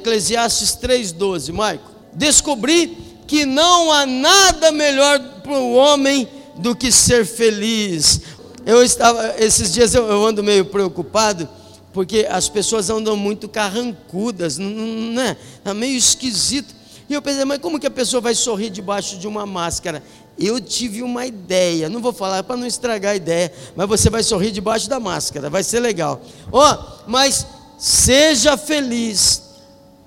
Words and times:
Eclesiastes 0.00 0.76
3,12, 0.76 1.52
Maico. 1.52 1.90
Descobri 2.12 2.96
que 3.26 3.44
não 3.46 3.92
há 3.92 4.06
nada 4.06 4.72
melhor 4.72 5.20
para 5.42 5.52
o 5.52 5.74
homem 5.74 6.26
do 6.56 6.74
que 6.74 6.90
ser 6.90 7.24
feliz. 7.24 8.22
Eu 8.66 8.82
estava, 8.82 9.34
esses 9.38 9.72
dias 9.72 9.94
eu, 9.94 10.06
eu 10.06 10.24
ando 10.24 10.42
meio 10.42 10.64
preocupado, 10.64 11.48
porque 11.92 12.26
as 12.28 12.48
pessoas 12.48 12.90
andam 12.90 13.16
muito 13.16 13.48
carrancudas, 13.48 14.58
não 14.58 15.22
é? 15.22 15.36
Está 15.58 15.72
meio 15.74 15.96
esquisito. 15.96 16.74
E 17.08 17.14
eu 17.14 17.20
pensei, 17.20 17.44
mas 17.44 17.58
como 17.58 17.78
que 17.78 17.86
a 17.86 17.90
pessoa 17.90 18.20
vai 18.20 18.34
sorrir 18.34 18.70
debaixo 18.70 19.18
de 19.18 19.26
uma 19.26 19.44
máscara? 19.44 20.02
Eu 20.38 20.60
tive 20.60 21.02
uma 21.02 21.26
ideia, 21.26 21.88
não 21.88 22.00
vou 22.00 22.12
falar 22.12 22.42
para 22.44 22.56
não 22.56 22.66
estragar 22.66 23.12
a 23.12 23.16
ideia, 23.16 23.52
mas 23.76 23.88
você 23.88 24.08
vai 24.08 24.22
sorrir 24.22 24.52
debaixo 24.52 24.88
da 24.88 25.00
máscara, 25.00 25.50
vai 25.50 25.62
ser 25.62 25.80
legal. 25.80 26.20
Ó, 26.52 26.72
oh, 26.72 27.10
mas 27.10 27.46
seja 27.76 28.56
feliz, 28.56 29.42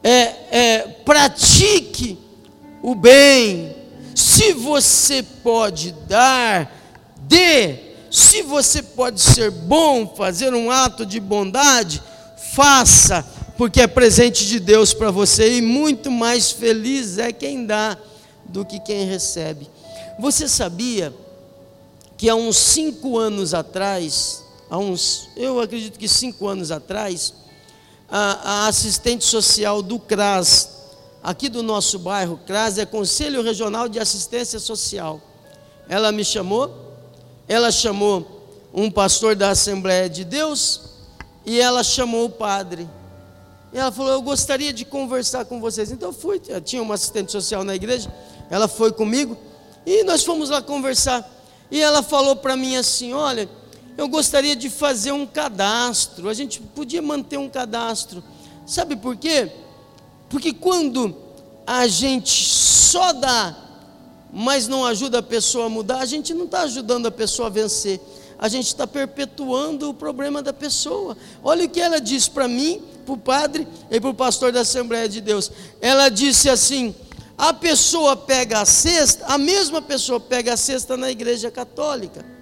é, 0.04 0.36
é, 0.52 0.88
pratique 1.06 2.18
o 2.82 2.94
bem. 2.94 3.76
Se 4.14 4.54
você 4.54 5.24
pode 5.24 5.94
dar, 6.08 6.72
dê. 7.22 7.94
Se 8.12 8.44
você 8.44 8.84
pode 8.84 9.22
ser 9.22 9.50
bom, 9.50 10.14
fazer 10.16 10.54
um 10.54 10.70
ato 10.70 11.04
de 11.04 11.20
bondade, 11.20 12.04
faça, 12.52 13.26
porque 13.58 13.82
é 13.82 13.88
presente 13.88 14.46
de 14.46 14.60
Deus 14.60 14.94
para 14.94 15.10
você 15.10 15.58
e 15.58 15.62
muito 15.62 16.12
mais 16.12 16.52
feliz 16.52 17.18
é 17.18 17.32
quem 17.32 17.66
dá 17.66 17.98
do 18.46 18.64
que 18.64 18.80
quem 18.80 19.08
recebe. 19.08 19.68
Você 20.20 20.48
sabia 20.48 21.12
que 22.16 22.30
há 22.30 22.36
uns 22.36 22.58
cinco 22.58 23.18
anos 23.18 23.54
atrás, 23.54 24.44
há 24.70 24.78
uns, 24.78 25.30
eu 25.36 25.60
acredito 25.60 25.98
que 25.98 26.08
cinco 26.08 26.48
anos 26.48 26.70
atrás, 26.70 27.34
a, 28.10 28.66
a 28.66 28.68
assistente 28.68 29.26
social 29.26 29.82
do 29.82 30.00
CRAS, 30.00 30.70
aqui 31.24 31.50
do 31.50 31.64
nosso 31.64 31.98
bairro, 32.00 32.40
CRAS 32.46 32.78
é 32.78 32.86
Conselho 32.86 33.42
Regional 33.42 33.88
de 33.88 34.00
Assistência 34.00 34.60
Social. 34.60 35.22
Ela 35.88 36.12
me 36.12 36.24
chamou, 36.24 36.96
ela 37.48 37.72
chamou 37.72 38.44
um 38.74 38.90
pastor 38.90 39.36
da 39.36 39.50
Assembleia 39.50 40.10
de 40.10 40.24
Deus 40.24 40.82
e 41.46 41.60
ela 41.60 41.84
chamou 41.84 42.26
o 42.26 42.30
padre. 42.30 42.90
E 43.72 43.78
ela 43.78 43.92
falou: 43.92 44.12
Eu 44.12 44.22
gostaria 44.22 44.72
de 44.72 44.86
conversar 44.86 45.46
com 45.46 45.60
vocês. 45.60 45.92
Então 45.92 46.10
eu 46.10 46.14
fui, 46.14 46.40
tinha 46.64 46.82
uma 46.82 46.94
assistente 46.94 47.32
social 47.32 47.64
na 47.64 47.76
igreja, 47.76 48.14
ela 48.50 48.68
foi 48.68 48.92
comigo 48.92 49.38
e 49.86 50.04
nós 50.04 50.24
fomos 50.24 50.50
lá 50.50 50.62
conversar. 50.62 51.30
E 51.72 51.82
ela 51.82 52.04
falou 52.04 52.36
para 52.36 52.56
mim 52.56 52.76
assim: 52.78 53.14
Olha 53.14 53.50
eu 53.98 54.08
gostaria 54.08 54.56
de 54.56 54.70
fazer 54.70 55.12
um 55.12 55.26
cadastro. 55.26 56.30
A 56.30 56.34
gente 56.34 56.60
podia 56.60 57.02
manter 57.02 57.38
um 57.38 57.50
cadastro. 57.50 58.24
Sabe 58.66 58.96
por 58.96 59.16
quê? 59.16 59.52
Porque 60.30 60.54
quando 60.54 61.16
a 61.66 61.88
gente 61.88 62.46
só 62.46 63.14
dá, 63.14 63.56
mas 64.32 64.68
não 64.68 64.86
ajuda 64.86 65.20
a 65.20 65.24
pessoa 65.24 65.68
a 65.68 65.70
mudar, 65.70 66.00
a 66.00 66.06
gente 66.06 66.34
não 66.34 66.46
está 66.46 66.62
ajudando 66.62 67.06
a 67.06 67.12
pessoa 67.12 67.48
a 67.48 67.52
vencer. 67.52 68.00
A 68.40 68.50
gente 68.50 68.68
está 68.68 68.88
perpetuando 68.88 69.90
o 69.90 69.94
problema 69.94 70.42
da 70.42 70.52
pessoa. 70.52 71.16
Olha 71.44 71.66
o 71.66 71.70
que 71.70 71.80
ela 71.80 72.02
disse 72.02 72.30
para 72.30 72.48
mim, 72.48 72.82
para 73.06 73.14
o 73.14 73.18
padre 73.18 73.68
e 73.92 74.02
para 74.02 74.10
o 74.10 74.14
pastor 74.14 74.52
da 74.52 74.62
Assembleia 74.62 75.08
de 75.08 75.22
Deus. 75.22 75.52
Ela 75.80 76.10
disse 76.10 76.50
assim: 76.50 76.96
a 77.38 77.54
pessoa 77.54 78.16
pega 78.16 78.60
a 78.60 78.66
cesta, 78.66 79.26
a 79.28 79.38
mesma 79.38 79.82
pessoa 79.82 80.20
pega 80.20 80.54
a 80.54 80.58
cesta 80.58 80.98
na 80.98 81.12
igreja 81.12 81.50
católica. 81.52 82.33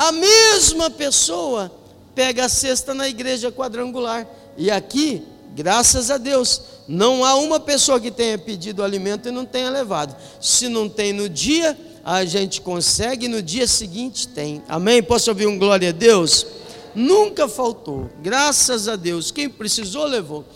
A 0.00 0.12
mesma 0.12 0.88
pessoa 0.88 1.70
pega 2.14 2.46
a 2.46 2.48
cesta 2.48 2.94
na 2.94 3.06
igreja 3.06 3.52
quadrangular. 3.52 4.26
E 4.56 4.70
aqui, 4.70 5.22
graças 5.54 6.10
a 6.10 6.16
Deus, 6.16 6.62
não 6.88 7.22
há 7.22 7.34
uma 7.34 7.60
pessoa 7.60 8.00
que 8.00 8.10
tenha 8.10 8.38
pedido 8.38 8.82
alimento 8.82 9.28
e 9.28 9.30
não 9.30 9.44
tenha 9.44 9.68
levado. 9.68 10.16
Se 10.40 10.70
não 10.70 10.88
tem 10.88 11.12
no 11.12 11.28
dia, 11.28 11.78
a 12.02 12.24
gente 12.24 12.62
consegue, 12.62 13.28
no 13.28 13.42
dia 13.42 13.66
seguinte 13.66 14.26
tem. 14.26 14.62
Amém? 14.70 15.02
Posso 15.02 15.28
ouvir 15.28 15.46
um 15.46 15.58
glória 15.58 15.90
a 15.90 15.92
Deus? 15.92 16.46
Nunca 16.94 17.46
faltou, 17.46 18.08
graças 18.22 18.88
a 18.88 18.96
Deus. 18.96 19.30
Quem 19.30 19.50
precisou, 19.50 20.06
levou. 20.06 20.46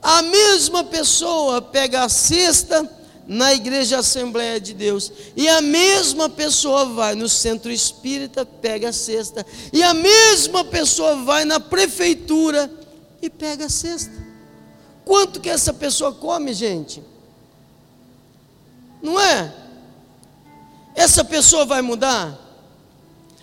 A 0.00 0.22
mesma 0.22 0.84
pessoa 0.84 1.60
pega 1.60 2.04
a 2.04 2.08
cesta 2.08 2.88
na 3.26 3.54
igreja 3.54 3.98
Assembleia 3.98 4.60
de 4.60 4.74
Deus. 4.74 5.10
E 5.36 5.48
a 5.48 5.60
mesma 5.60 6.28
pessoa 6.28 6.86
vai 6.86 7.14
no 7.14 7.28
centro 7.28 7.70
espírita, 7.70 8.44
pega 8.44 8.90
a 8.90 8.92
cesta. 8.92 9.44
E 9.72 9.82
a 9.82 9.94
mesma 9.94 10.64
pessoa 10.64 11.16
vai 11.16 11.44
na 11.44 11.58
prefeitura 11.58 12.70
e 13.20 13.30
pega 13.30 13.66
a 13.66 13.70
cesta. 13.70 14.12
Quanto 15.04 15.40
que 15.40 15.50
essa 15.50 15.72
pessoa 15.72 16.12
come, 16.12 16.52
gente? 16.54 17.02
Não 19.02 19.20
é? 19.20 19.52
Essa 20.94 21.24
pessoa 21.24 21.64
vai 21.64 21.82
mudar? 21.82 22.40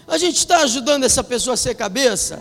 A 0.08 0.18
gente 0.18 0.38
está 0.38 0.60
ajudando 0.60 1.04
essa 1.04 1.24
pessoa 1.24 1.54
a 1.54 1.58
ser 1.58 1.76
cabeça? 1.76 2.40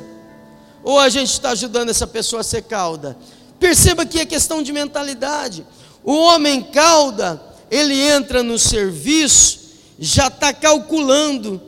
Ou 0.83 0.99
a 0.99 1.09
gente 1.09 1.31
está 1.31 1.51
ajudando 1.51 1.91
essa 1.91 2.07
pessoa 2.07 2.41
a 2.41 2.45
ser 2.45 2.63
cauda? 2.63 3.17
Perceba 3.59 4.07
que 4.07 4.19
é 4.19 4.25
questão 4.25 4.63
de 4.63 4.73
mentalidade. 4.73 5.67
O 6.03 6.15
homem 6.15 6.63
cauda, 6.63 7.41
ele 7.71 8.01
entra 8.01 8.43
no 8.43 8.59
serviço, 8.59 9.61
já 9.99 10.29
está 10.29 10.53
calculando. 10.53 11.61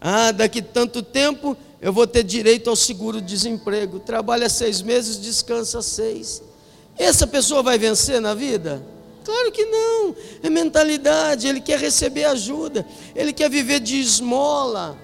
Ah, 0.00 0.32
daqui 0.32 0.62
tanto 0.62 1.02
tempo 1.02 1.56
eu 1.80 1.92
vou 1.92 2.06
ter 2.06 2.22
direito 2.22 2.70
ao 2.70 2.76
seguro-desemprego. 2.76 4.00
Trabalha 4.00 4.48
seis 4.48 4.80
meses, 4.82 5.20
descansa 5.20 5.82
seis. 5.82 6.42
Essa 6.98 7.26
pessoa 7.26 7.62
vai 7.62 7.78
vencer 7.78 8.20
na 8.20 8.34
vida? 8.34 8.82
Claro 9.24 9.52
que 9.52 9.64
não. 9.66 10.14
É 10.42 10.48
mentalidade. 10.48 11.46
Ele 11.46 11.60
quer 11.60 11.78
receber 11.78 12.24
ajuda. 12.24 12.86
Ele 13.14 13.32
quer 13.32 13.50
viver 13.50 13.80
de 13.80 14.00
esmola. 14.00 14.96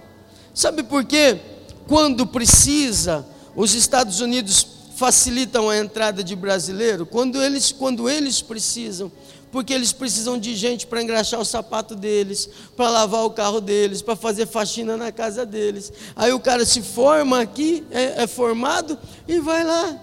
Sabe 0.55 0.83
por 0.83 1.05
quê? 1.05 1.39
Quando 1.87 2.27
precisa, 2.27 3.27
os 3.55 3.75
Estados 3.75 4.21
Unidos 4.21 4.63
facilitam 5.03 5.69
a 5.69 5.77
entrada 5.77 6.23
de 6.23 6.37
brasileiro 6.37 7.05
quando 7.05 7.43
eles, 7.43 7.73
quando 7.73 8.09
eles 8.09 8.41
precisam, 8.41 9.11
porque 9.51 9.73
eles 9.73 9.93
precisam 9.93 10.39
de 10.39 10.55
gente 10.55 10.87
para 10.87 11.03
engraxar 11.03 11.41
o 11.41 11.45
sapato 11.45 11.97
deles, 11.97 12.49
para 12.77 12.89
lavar 12.89 13.25
o 13.25 13.31
carro 13.31 13.61
deles, 13.61 14.01
para 14.01 14.15
fazer 14.15 14.47
faxina 14.47 14.97
na 14.97 15.11
casa 15.11 15.45
deles. 15.45 15.93
Aí 16.15 16.33
o 16.33 16.39
cara 16.39 16.65
se 16.65 16.81
forma 16.81 17.41
aqui, 17.41 17.83
é, 17.91 18.23
é 18.23 18.27
formado 18.29 18.97
e 19.27 19.41
vai 19.41 19.65
lá 19.65 19.99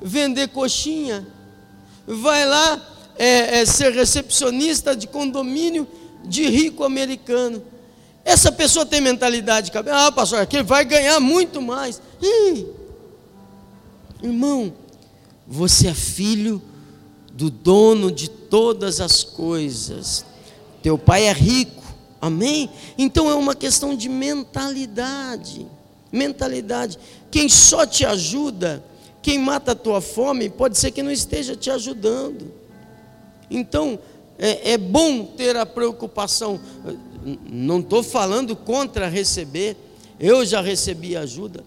vender 0.00 0.46
coxinha, 0.50 1.26
vai 2.06 2.46
lá 2.46 2.80
é, 3.18 3.58
é, 3.58 3.66
ser 3.66 3.92
recepcionista 3.92 4.94
de 4.94 5.08
condomínio 5.08 5.84
de 6.24 6.48
rico 6.48 6.84
americano. 6.84 7.60
Essa 8.24 8.52
pessoa 8.52 8.86
tem 8.86 9.00
mentalidade, 9.00 9.72
ah, 9.90 10.12
pastor, 10.12 10.38
aqui 10.38 10.62
vai 10.62 10.84
ganhar 10.84 11.18
muito 11.18 11.60
mais. 11.60 12.00
Ih, 12.22 12.81
Irmão, 14.22 14.72
você 15.46 15.88
é 15.88 15.94
filho 15.94 16.62
do 17.32 17.50
dono 17.50 18.10
de 18.10 18.28
todas 18.28 19.00
as 19.00 19.24
coisas. 19.24 20.24
Teu 20.82 20.96
pai 20.96 21.24
é 21.24 21.32
rico. 21.32 21.82
Amém? 22.20 22.70
Então 22.96 23.28
é 23.28 23.34
uma 23.34 23.54
questão 23.54 23.96
de 23.96 24.08
mentalidade. 24.08 25.66
Mentalidade. 26.12 26.98
Quem 27.30 27.48
só 27.48 27.84
te 27.84 28.04
ajuda, 28.06 28.84
quem 29.20 29.38
mata 29.38 29.72
a 29.72 29.74
tua 29.74 30.00
fome, 30.00 30.48
pode 30.48 30.78
ser 30.78 30.92
que 30.92 31.02
não 31.02 31.10
esteja 31.10 31.56
te 31.56 31.70
ajudando. 31.70 32.52
Então, 33.50 33.98
é, 34.38 34.72
é 34.72 34.78
bom 34.78 35.24
ter 35.24 35.56
a 35.56 35.66
preocupação. 35.66 36.60
Não 37.50 37.80
estou 37.80 38.02
falando 38.02 38.54
contra 38.54 39.08
receber. 39.08 39.76
Eu 40.20 40.44
já 40.44 40.60
recebi 40.60 41.16
ajuda. 41.16 41.64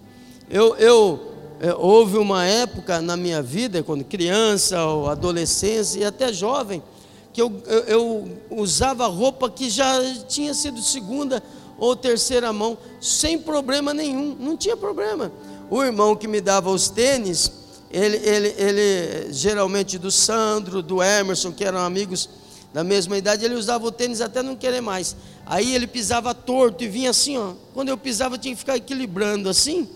Eu, 0.50 0.76
eu 0.78 1.35
é, 1.60 1.74
houve 1.74 2.18
uma 2.18 2.46
época 2.46 3.02
na 3.02 3.16
minha 3.16 3.42
vida, 3.42 3.82
quando 3.82 4.04
criança, 4.04 4.84
ou 4.86 5.10
adolescência 5.10 6.00
e 6.00 6.06
até 6.06 6.34
jovem, 6.34 6.84
que 7.32 7.42
eu, 7.42 7.62
eu, 7.66 7.84
eu 7.88 8.38
usava 8.52 9.08
roupa 9.08 9.50
que 9.50 9.70
já 9.70 10.00
tinha 10.28 10.54
sido 10.54 10.82
segunda 10.82 11.42
ou 11.78 11.96
terceira 11.96 12.54
mão, 12.54 12.78
sem 13.02 13.38
problema 13.38 13.94
nenhum, 13.94 14.36
não 14.40 14.56
tinha 14.56 14.78
problema. 14.78 15.32
O 15.70 15.84
irmão 15.84 16.16
que 16.16 16.28
me 16.28 16.40
dava 16.40 16.70
os 16.70 16.90
tênis, 16.90 17.52
ele, 17.92 18.18
ele, 18.18 18.56
ele 18.58 19.34
geralmente 19.34 19.98
do 19.98 20.12
Sandro, 20.12 20.82
do 20.82 21.02
Emerson, 21.02 21.52
que 21.52 21.64
eram 21.64 21.80
amigos 21.80 22.30
da 22.74 22.84
mesma 22.84 23.18
idade, 23.18 23.46
ele 23.46 23.56
usava 23.56 23.86
o 23.86 23.92
tênis 23.92 24.20
até 24.20 24.44
não 24.44 24.56
querer 24.56 24.82
mais. 24.82 25.16
Aí 25.46 25.74
ele 25.74 25.88
pisava 25.88 26.34
torto 26.34 26.84
e 26.84 26.88
vinha 26.88 27.10
assim, 27.10 27.38
ó. 27.38 27.54
Quando 27.74 27.90
eu 27.90 27.98
pisava, 27.98 28.36
eu 28.36 28.40
tinha 28.40 28.54
que 28.54 28.60
ficar 28.60 28.76
equilibrando 28.76 29.48
assim. 29.48 29.88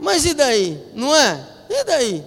Mas 0.00 0.24
e 0.24 0.34
daí? 0.34 0.78
Não 0.94 1.14
é? 1.14 1.46
E 1.70 1.84
daí? 1.84 2.24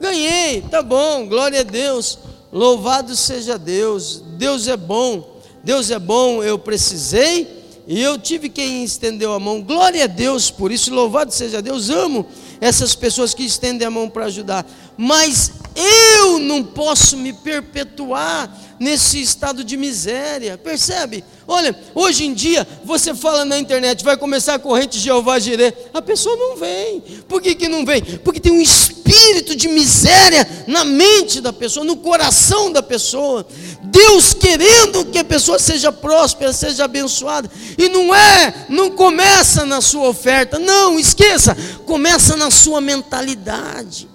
Ganhei, 0.00 0.62
tá 0.62 0.82
bom, 0.82 1.26
glória 1.26 1.60
a 1.60 1.64
Deus. 1.64 2.18
Louvado 2.52 3.16
seja 3.16 3.58
Deus. 3.58 4.22
Deus 4.36 4.68
é 4.68 4.76
bom. 4.76 5.40
Deus 5.62 5.90
é 5.90 5.98
bom, 5.98 6.42
eu 6.42 6.58
precisei 6.58 7.64
e 7.86 8.00
eu 8.00 8.18
tive 8.18 8.48
quem 8.48 8.84
estendeu 8.84 9.32
a 9.32 9.40
mão. 9.40 9.62
Glória 9.62 10.04
a 10.04 10.06
Deus 10.06 10.50
por 10.50 10.70
isso, 10.70 10.92
louvado 10.92 11.32
seja 11.32 11.62
Deus. 11.62 11.90
Amo 11.90 12.26
essas 12.60 12.94
pessoas 12.94 13.34
que 13.34 13.44
estendem 13.44 13.86
a 13.86 13.90
mão 13.90 14.08
para 14.08 14.26
ajudar. 14.26 14.66
Mas 14.96 15.52
eu 15.74 16.38
não 16.38 16.62
posso 16.62 17.16
me 17.16 17.32
perpetuar 17.32 18.50
nesse 18.78 19.20
estado 19.20 19.64
de 19.64 19.76
miséria, 19.76 20.58
percebe? 20.58 21.24
Olha, 21.46 21.76
hoje 21.94 22.24
em 22.24 22.34
dia, 22.34 22.66
você 22.84 23.14
fala 23.14 23.44
na 23.44 23.58
internet, 23.58 24.04
vai 24.04 24.16
começar 24.16 24.54
a 24.54 24.58
corrente 24.58 24.98
de 24.98 25.04
Jeová 25.04 25.38
Jireh, 25.38 25.74
a 25.92 26.00
pessoa 26.00 26.36
não 26.36 26.56
vem, 26.56 27.00
por 27.28 27.40
que, 27.40 27.54
que 27.54 27.68
não 27.68 27.84
vem? 27.84 28.02
Porque 28.02 28.40
tem 28.40 28.52
um 28.52 28.60
espírito 28.60 29.54
de 29.54 29.68
miséria 29.68 30.46
na 30.66 30.84
mente 30.84 31.40
da 31.40 31.52
pessoa, 31.52 31.84
no 31.84 31.96
coração 31.96 32.72
da 32.72 32.82
pessoa, 32.82 33.46
Deus 33.82 34.34
querendo 34.34 35.04
que 35.06 35.18
a 35.18 35.24
pessoa 35.24 35.58
seja 35.58 35.92
próspera, 35.92 36.52
seja 36.52 36.84
abençoada, 36.84 37.50
e 37.76 37.88
não 37.88 38.14
é, 38.14 38.66
não 38.68 38.90
começa 38.90 39.64
na 39.64 39.80
sua 39.80 40.08
oferta, 40.08 40.58
não, 40.58 40.98
esqueça, 40.98 41.56
começa 41.84 42.36
na 42.36 42.50
sua 42.50 42.80
mentalidade, 42.80 44.08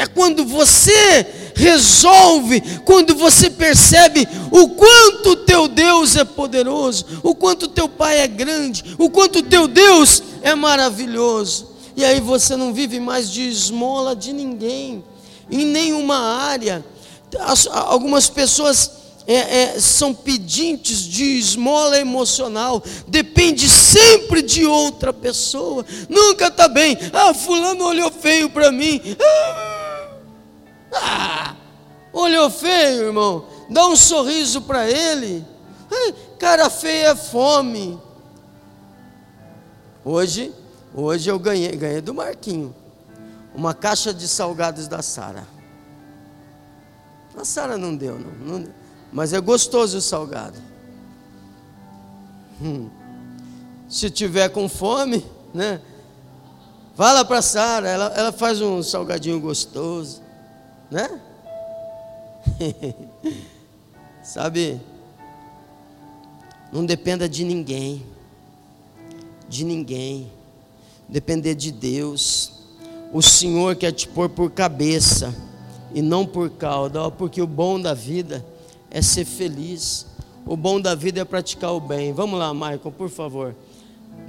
é 0.00 0.06
quando 0.06 0.46
você 0.46 1.26
resolve, 1.54 2.62
quando 2.86 3.14
você 3.14 3.50
percebe 3.50 4.26
o 4.50 4.70
quanto 4.70 5.36
teu 5.36 5.68
Deus 5.68 6.16
é 6.16 6.24
poderoso, 6.24 7.04
o 7.22 7.34
quanto 7.34 7.68
teu 7.68 7.86
Pai 7.86 8.20
é 8.20 8.26
grande, 8.26 8.96
o 8.96 9.10
quanto 9.10 9.42
teu 9.42 9.68
Deus 9.68 10.22
é 10.40 10.54
maravilhoso. 10.54 11.68
E 11.94 12.02
aí 12.02 12.18
você 12.18 12.56
não 12.56 12.72
vive 12.72 12.98
mais 12.98 13.30
de 13.30 13.46
esmola 13.46 14.16
de 14.16 14.32
ninguém, 14.32 15.04
em 15.50 15.66
nenhuma 15.66 16.16
área. 16.16 16.82
algumas 17.70 18.26
pessoas 18.26 18.92
é, 19.26 19.34
é, 19.34 19.78
são 19.78 20.14
pedintes 20.14 21.02
de 21.02 21.24
esmola 21.38 21.98
emocional, 21.98 22.82
depende 23.06 23.68
sempre 23.68 24.40
de 24.40 24.64
outra 24.64 25.12
pessoa, 25.12 25.84
nunca 26.08 26.46
está 26.46 26.68
bem. 26.68 26.96
Ah, 27.12 27.34
fulano 27.34 27.84
olhou 27.84 28.10
feio 28.10 28.48
para 28.48 28.72
mim. 28.72 28.98
Ah, 29.20 29.79
ah, 30.92 31.56
olhou 32.12 32.50
feio, 32.50 33.06
irmão. 33.06 33.46
Dá 33.68 33.86
um 33.86 33.96
sorriso 33.96 34.62
para 34.62 34.88
ele. 34.88 35.44
Cara 36.38 36.70
feia 36.70 37.08
é 37.08 37.16
fome. 37.16 38.00
Hoje, 40.04 40.52
hoje 40.94 41.30
eu 41.30 41.38
ganhei, 41.38 41.76
ganhei 41.76 42.00
do 42.00 42.14
Marquinho 42.14 42.74
uma 43.54 43.74
caixa 43.74 44.14
de 44.14 44.26
salgados 44.26 44.88
da 44.88 45.02
Sara. 45.02 45.46
A 47.36 47.44
Sara 47.44 47.76
não 47.76 47.94
deu, 47.94 48.18
não, 48.18 48.58
não 48.58 48.68
mas 49.12 49.32
é 49.32 49.40
gostoso 49.40 49.98
o 49.98 50.00
salgado. 50.00 50.58
Hum. 52.62 52.88
Se 53.88 54.08
tiver 54.08 54.48
com 54.50 54.68
fome, 54.68 55.26
né? 55.52 55.80
Fala 56.94 57.24
para 57.24 57.42
Sara, 57.42 57.88
ela, 57.88 58.06
ela 58.14 58.32
faz 58.32 58.60
um 58.60 58.82
salgadinho 58.82 59.40
gostoso 59.40 60.22
né? 60.90 61.20
Sabe, 64.22 64.80
não 66.72 66.84
dependa 66.84 67.28
de 67.28 67.44
ninguém, 67.44 68.04
de 69.48 69.64
ninguém, 69.64 70.30
depender 71.08 71.54
de 71.54 71.72
Deus. 71.72 72.52
O 73.12 73.22
Senhor 73.22 73.76
quer 73.76 73.92
te 73.92 74.06
pôr 74.06 74.28
por 74.28 74.50
cabeça 74.50 75.34
e 75.92 76.02
não 76.02 76.26
por 76.26 76.50
cauda, 76.50 77.10
porque 77.10 77.42
o 77.42 77.46
bom 77.46 77.80
da 77.80 77.94
vida 77.94 78.44
é 78.90 79.02
ser 79.02 79.24
feliz, 79.24 80.06
o 80.46 80.56
bom 80.56 80.80
da 80.80 80.94
vida 80.94 81.20
é 81.20 81.24
praticar 81.24 81.72
o 81.72 81.80
bem. 81.80 82.12
Vamos 82.12 82.38
lá, 82.38 82.52
Michael, 82.52 82.92
por 82.96 83.08
favor. 83.08 83.54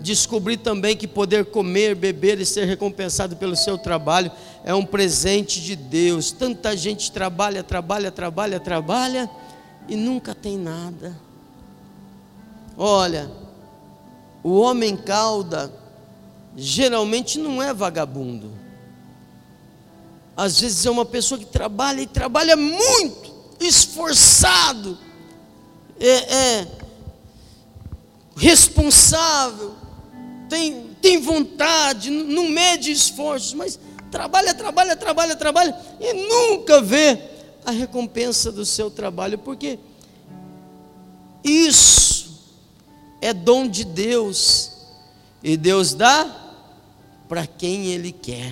Descobri 0.02 0.58
também 0.58 0.98
que 0.98 1.08
poder 1.08 1.46
comer, 1.46 1.96
beber 1.96 2.40
e 2.40 2.46
ser 2.46 2.66
recompensado 2.66 3.36
pelo 3.36 3.56
seu 3.56 3.78
trabalho 3.78 4.32
é 4.64 4.74
um 4.74 4.86
presente 4.86 5.62
de 5.62 5.76
Deus. 5.76 6.32
Tanta 6.32 6.76
gente 6.76 7.12
trabalha, 7.12 7.64
trabalha, 7.64 8.12
trabalha, 8.12 8.60
trabalha 8.60 9.30
e 9.88 9.96
nunca 9.96 10.34
tem 10.34 10.58
nada. 10.58 11.16
Olha, 12.76 13.30
o 14.44 14.60
homem 14.60 14.98
cauda 14.98 15.72
geralmente 16.58 17.38
não 17.38 17.62
é 17.62 17.72
vagabundo. 17.72 18.52
Às 20.36 20.60
vezes 20.60 20.86
é 20.86 20.90
uma 20.90 21.06
pessoa 21.06 21.38
que 21.38 21.46
trabalha 21.46 22.02
e 22.02 22.08
trabalha 22.08 22.58
muito, 22.58 23.32
esforçado, 23.60 24.98
é, 26.00 26.08
é 26.08 26.68
responsável, 28.36 29.76
tem, 30.52 30.98
tem 31.02 31.18
vontade, 31.18 32.10
não 32.10 32.50
mede 32.50 32.92
esforços, 32.92 33.54
mas 33.54 33.80
trabalha, 34.12 34.54
trabalha, 34.54 34.98
trabalha, 34.98 35.34
trabalha 35.34 35.74
e 35.98 36.12
nunca 36.12 36.82
vê 36.82 37.18
a 37.64 37.72
recompensa 37.72 38.52
do 38.52 38.66
seu 38.66 38.92
trabalho, 38.92 39.38
porque 39.38 39.80
isso 41.42 42.38
é 43.22 43.34
dom 43.34 43.66
de 43.66 43.86
Deus 43.86 44.72
e 45.42 45.56
Deus 45.56 45.94
dá 45.94 46.30
para 47.30 47.48
quem 47.48 47.86
Ele 47.86 48.12
quer. 48.12 48.52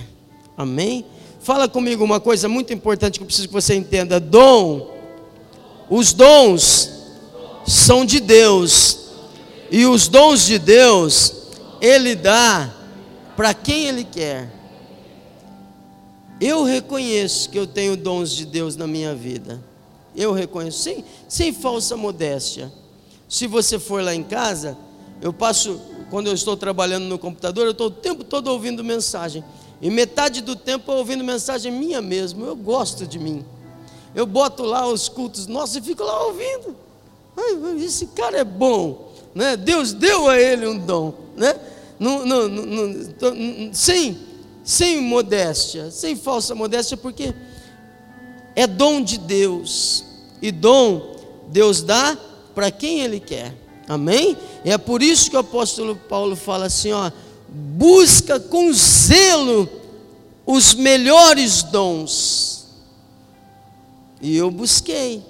Amém? 0.56 1.04
Fala 1.40 1.68
comigo 1.68 2.02
uma 2.02 2.18
coisa 2.18 2.48
muito 2.48 2.72
importante 2.72 3.18
que 3.18 3.22
eu 3.22 3.26
preciso 3.26 3.48
que 3.48 3.52
você 3.52 3.74
entenda: 3.74 4.18
dom, 4.18 4.96
os 5.90 6.14
dons 6.14 6.90
são 7.66 8.06
de 8.06 8.20
Deus, 8.20 9.00
e 9.70 9.84
os 9.84 10.08
dons 10.08 10.46
de 10.46 10.58
Deus 10.58 11.39
ele 11.80 12.14
dá 12.14 12.72
para 13.36 13.54
quem 13.54 13.86
Ele 13.86 14.04
quer. 14.04 14.50
Eu 16.40 16.62
reconheço 16.62 17.48
que 17.48 17.58
eu 17.58 17.66
tenho 17.66 17.96
dons 17.96 18.32
de 18.32 18.44
Deus 18.44 18.76
na 18.76 18.86
minha 18.86 19.14
vida. 19.14 19.62
Eu 20.14 20.32
reconheço, 20.32 20.78
sem, 20.78 21.04
sem 21.28 21.52
falsa 21.52 21.96
modéstia. 21.96 22.72
Se 23.28 23.46
você 23.46 23.78
for 23.78 24.02
lá 24.02 24.14
em 24.14 24.22
casa, 24.22 24.76
eu 25.22 25.32
passo, 25.32 25.80
quando 26.10 26.26
eu 26.26 26.34
estou 26.34 26.56
trabalhando 26.56 27.04
no 27.04 27.18
computador, 27.18 27.64
eu 27.64 27.72
estou 27.72 27.86
o 27.86 27.90
tempo 27.90 28.24
todo 28.24 28.48
ouvindo 28.48 28.82
mensagem. 28.82 29.44
E 29.80 29.88
metade 29.90 30.42
do 30.42 30.56
tempo 30.56 30.92
ouvindo 30.92 31.24
mensagem 31.24 31.72
minha 31.72 32.02
mesmo. 32.02 32.44
Eu 32.44 32.56
gosto 32.56 33.06
de 33.06 33.18
mim. 33.18 33.44
Eu 34.14 34.26
boto 34.26 34.64
lá 34.64 34.86
os 34.86 35.08
cultos 35.08 35.46
nossos 35.46 35.76
e 35.76 35.80
fico 35.80 36.02
lá 36.02 36.26
ouvindo. 36.26 36.76
Esse 37.82 38.06
cara 38.08 38.38
é 38.38 38.44
bom. 38.44 39.12
Né? 39.34 39.56
Deus 39.56 39.92
deu 39.92 40.28
a 40.28 40.38
ele 40.38 40.66
um 40.66 40.76
dom. 40.76 41.14
Né? 41.36 41.54
Não, 42.00 42.24
não, 42.24 42.48
não, 42.48 43.74
sem, 43.74 44.18
sem 44.64 45.02
modéstia, 45.02 45.90
sem 45.90 46.16
falsa 46.16 46.54
modéstia, 46.54 46.96
porque 46.96 47.34
é 48.56 48.66
dom 48.66 49.02
de 49.02 49.18
Deus, 49.18 50.02
e 50.40 50.50
dom 50.50 51.14
Deus 51.48 51.82
dá 51.82 52.16
para 52.54 52.70
quem 52.70 53.00
Ele 53.00 53.20
quer, 53.20 53.54
amém? 53.86 54.34
E 54.64 54.70
é 54.70 54.78
por 54.78 55.02
isso 55.02 55.28
que 55.28 55.36
o 55.36 55.40
apóstolo 55.40 55.94
Paulo 55.94 56.34
fala 56.34 56.66
assim: 56.66 56.90
ó, 56.90 57.10
busca 57.46 58.40
com 58.40 58.72
zelo 58.72 59.68
os 60.46 60.72
melhores 60.72 61.62
dons, 61.62 62.66
e 64.22 64.34
eu 64.34 64.50
busquei, 64.50 65.22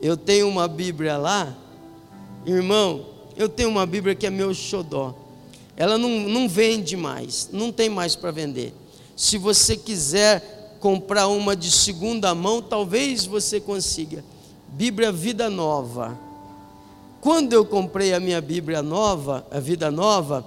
eu 0.00 0.16
tenho 0.16 0.48
uma 0.48 0.66
Bíblia 0.66 1.16
lá, 1.16 1.56
irmão, 2.44 3.06
eu 3.36 3.48
tenho 3.48 3.68
uma 3.68 3.86
Bíblia 3.86 4.16
que 4.16 4.26
é 4.26 4.30
meu 4.30 4.52
xodó 4.52 5.21
ela 5.76 5.96
não, 5.96 6.08
não 6.08 6.48
vende 6.48 6.96
mais, 6.96 7.48
não 7.52 7.72
tem 7.72 7.88
mais 7.88 8.14
para 8.14 8.30
vender. 8.30 8.74
Se 9.16 9.38
você 9.38 9.76
quiser 9.76 10.76
comprar 10.80 11.28
uma 11.28 11.56
de 11.56 11.70
segunda 11.70 12.34
mão, 12.34 12.60
talvez 12.60 13.24
você 13.24 13.60
consiga. 13.60 14.24
Bíblia 14.68 15.12
Vida 15.12 15.48
Nova. 15.48 16.18
Quando 17.20 17.52
eu 17.52 17.64
comprei 17.64 18.12
a 18.12 18.20
minha 18.20 18.40
Bíblia 18.40 18.82
Nova, 18.82 19.46
a 19.50 19.60
Vida 19.60 19.90
Nova, 19.90 20.44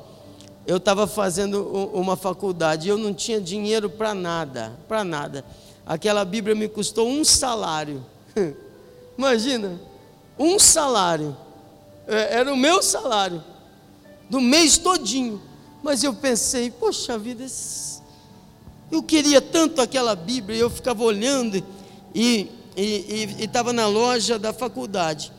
eu 0.67 0.77
estava 0.77 1.07
fazendo 1.07 1.63
uma 1.93 2.15
faculdade 2.15 2.87
e 2.87 2.89
eu 2.89 2.97
não 2.97 3.13
tinha 3.13 3.39
dinheiro 3.39 3.89
para 3.89 4.13
nada, 4.13 4.73
para 4.87 5.03
nada. 5.03 5.45
Aquela 5.85 6.25
Bíblia 6.25 6.55
me 6.55 6.67
custou 6.67 7.07
um 7.07 7.23
salário. 7.23 8.03
Imagina, 9.17 9.79
um 10.37 10.59
salário. 10.59 11.35
É, 12.07 12.39
era 12.39 12.53
o 12.53 12.57
meu 12.57 12.83
salário 12.83 13.41
do 14.29 14.41
mês 14.41 14.77
todinho. 14.77 15.41
Mas 15.83 16.03
eu 16.03 16.13
pensei, 16.13 16.71
poxa 16.71 17.17
vida, 17.17 17.45
eu 18.91 19.03
queria 19.03 19.39
tanto 19.39 19.81
aquela 19.81 20.15
Bíblia, 20.15 20.57
eu 20.57 20.69
ficava 20.69 21.03
olhando 21.03 21.63
e 22.13 22.49
estava 23.39 23.71
na 23.71 23.87
loja 23.87 24.39
da 24.39 24.51
faculdade. 24.51 25.31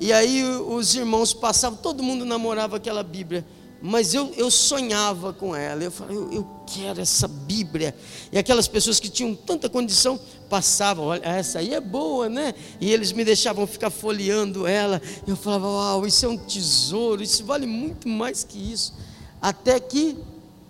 E 0.00 0.12
aí 0.12 0.42
os 0.42 0.94
irmãos 0.94 1.32
passavam, 1.32 1.78
todo 1.80 2.02
mundo 2.02 2.24
namorava 2.24 2.76
aquela 2.76 3.02
Bíblia 3.02 3.46
mas 3.82 4.14
eu, 4.14 4.32
eu 4.36 4.48
sonhava 4.48 5.32
com 5.32 5.56
ela. 5.56 5.82
Eu 5.82 5.90
falei, 5.90 6.16
eu, 6.16 6.32
eu, 6.32 6.46
quero 6.64 7.00
essa 7.00 7.26
Bíblia. 7.26 7.94
E 8.30 8.38
aquelas 8.38 8.68
pessoas 8.68 9.00
que 9.00 9.08
tinham 9.08 9.34
tanta 9.34 9.68
condição 9.68 10.18
passavam, 10.48 11.06
olha, 11.06 11.20
essa 11.24 11.58
aí 11.58 11.74
é 11.74 11.80
boa, 11.80 12.28
né? 12.28 12.54
E 12.80 12.92
eles 12.92 13.10
me 13.10 13.24
deixavam 13.24 13.66
ficar 13.66 13.90
folheando 13.90 14.68
ela. 14.68 15.02
Eu 15.26 15.34
falava, 15.34 15.66
uau, 15.66 16.06
isso 16.06 16.24
é 16.24 16.28
um 16.28 16.38
tesouro, 16.38 17.24
isso 17.24 17.44
vale 17.44 17.66
muito 17.66 18.08
mais 18.08 18.44
que 18.44 18.56
isso. 18.72 18.94
Até 19.40 19.80
que 19.80 20.16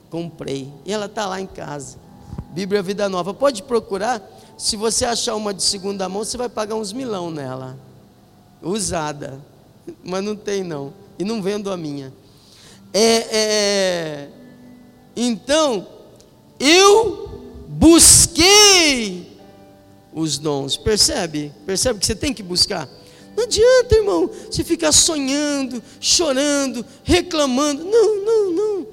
comprei. 0.08 0.72
E 0.86 0.92
ela 0.92 1.04
está 1.06 1.26
lá 1.26 1.38
em 1.38 1.46
casa. 1.46 1.98
Bíblia 2.52 2.82
Vida 2.82 3.10
Nova. 3.10 3.34
Pode 3.34 3.62
procurar. 3.62 4.26
Se 4.56 4.74
você 4.74 5.04
achar 5.04 5.34
uma 5.34 5.52
de 5.52 5.62
segunda 5.62 6.08
mão, 6.08 6.24
você 6.24 6.38
vai 6.38 6.48
pagar 6.48 6.76
uns 6.76 6.94
milão 6.94 7.30
nela. 7.30 7.76
Usada. 8.62 9.38
Mas 10.02 10.24
não 10.24 10.34
tem 10.34 10.62
não. 10.62 10.94
E 11.18 11.24
não 11.24 11.42
vendo 11.42 11.70
a 11.70 11.76
minha. 11.76 12.21
É, 12.92 13.26
é, 13.32 14.28
então, 15.16 15.86
eu 16.60 17.28
busquei 17.68 19.38
os 20.12 20.38
dons. 20.38 20.76
Percebe? 20.76 21.52
Percebe 21.64 21.98
que 21.98 22.06
você 22.06 22.14
tem 22.14 22.34
que 22.34 22.42
buscar? 22.42 22.88
Não 23.36 23.44
adianta, 23.44 23.94
irmão, 23.94 24.30
você 24.50 24.62
ficar 24.62 24.92
sonhando, 24.92 25.82
chorando, 26.00 26.84
reclamando. 27.02 27.84
Não, 27.84 28.24
não, 28.24 28.52
não. 28.52 28.86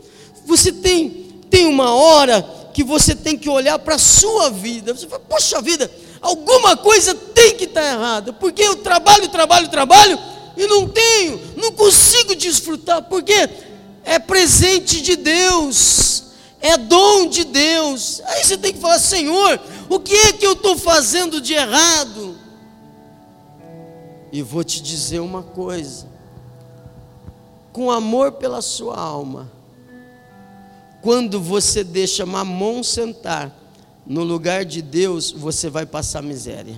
Você 0.46 0.72
tem, 0.72 1.42
tem 1.50 1.66
uma 1.66 1.94
hora 1.94 2.42
que 2.74 2.84
você 2.84 3.14
tem 3.14 3.38
que 3.38 3.50
olhar 3.50 3.78
para 3.80 3.96
a 3.96 4.00
sua 4.00 4.50
vida. 4.50 4.94
Você 4.94 5.08
fala, 5.08 5.22
poxa 5.28 5.62
vida, 5.62 5.92
alguma 6.22 6.78
coisa 6.78 7.14
tem 7.14 7.56
que 7.56 7.66
estar 7.66 7.82
tá 7.82 7.92
errada. 7.92 8.34
Porque 8.34 8.64
eu 8.64 8.78
trabalho, 8.78 9.28
trabalho, 9.28 9.68
trabalho 9.68 10.18
e 10.56 10.66
não 10.68 10.88
tenho, 10.88 11.40
não 11.58 11.74
consigo 11.74 12.34
desfrutar. 12.36 13.02
Porque 13.04 13.50
é 14.10 14.18
presente 14.18 15.04
de 15.04 15.16
Deus, 15.16 16.24
é 16.60 16.76
dom 16.78 17.28
de 17.28 17.44
Deus. 17.44 18.22
Aí 18.26 18.44
você 18.44 18.58
tem 18.58 18.74
que 18.74 18.80
falar, 18.80 18.98
Senhor, 18.98 19.62
o 19.88 20.00
que 20.00 20.16
é 20.16 20.34
que 20.34 20.48
eu 20.48 20.54
estou 20.54 20.76
fazendo 20.76 21.40
de 21.40 21.54
errado? 21.54 22.36
E 24.32 24.42
vou 24.42 24.64
te 24.64 24.82
dizer 24.82 25.20
uma 25.20 25.44
coisa: 25.44 26.08
com 27.72 27.92
amor 27.92 28.32
pela 28.32 28.64
sua 28.64 28.98
alma, 28.98 29.52
quando 31.04 31.40
você 31.40 31.84
deixa 31.84 32.26
mamon 32.26 32.82
sentar 32.82 33.56
no 34.08 34.24
lugar 34.24 34.66
de 34.66 34.82
Deus, 34.82 35.30
você 35.30 35.70
vai 35.70 35.86
passar 35.86 36.24
miséria. 36.24 36.78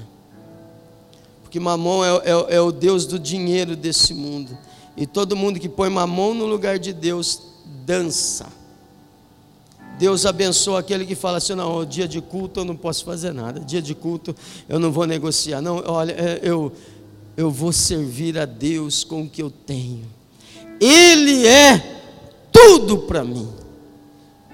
Porque 1.42 1.62
mamon 1.62 2.04
é, 2.04 2.10
é, 2.26 2.56
é 2.56 2.62
o 2.62 2.74
Deus 2.74 3.06
do 3.06 3.18
dinheiro 3.18 3.74
desse 3.74 4.14
mundo. 4.14 4.58
E 4.96 5.06
todo 5.06 5.36
mundo 5.36 5.60
que 5.60 5.70
põe 5.70 5.90
mamon 5.90 6.34
no 6.34 6.46
lugar 6.46 6.78
de 6.78 6.94
Deus 6.94 7.42
dança. 7.86 8.48
Deus 9.98 10.26
abençoa 10.26 10.80
aquele 10.80 11.06
que 11.06 11.16
fala 11.16 11.38
assim: 11.38 11.54
não, 11.54 11.86
dia 11.86 12.08
de 12.08 12.22
culto 12.22 12.62
eu 12.62 12.66
não 12.66 12.76
posso 12.76 13.06
fazer 13.06 13.34
nada, 13.34 13.60
dia 13.60 13.82
de 13.82 13.94
culto 13.94 14.36
eu 14.68 14.80
não 14.80 14.92
vou 14.92 15.06
negociar. 15.06 15.62
Não, 15.62 15.84
olha, 15.86 16.14
é, 16.14 16.40
eu, 16.42 16.72
eu 17.38 17.52
vou 17.52 17.72
servir 17.72 18.38
a 18.38 18.46
Deus 18.46 19.04
com 19.04 19.24
o 19.24 19.30
que 19.30 19.42
eu 19.42 19.52
tenho. 19.52 20.06
Ele 20.80 21.46
é 21.46 22.02
tudo 22.52 22.98
para 23.00 23.24
mim. 23.24 23.48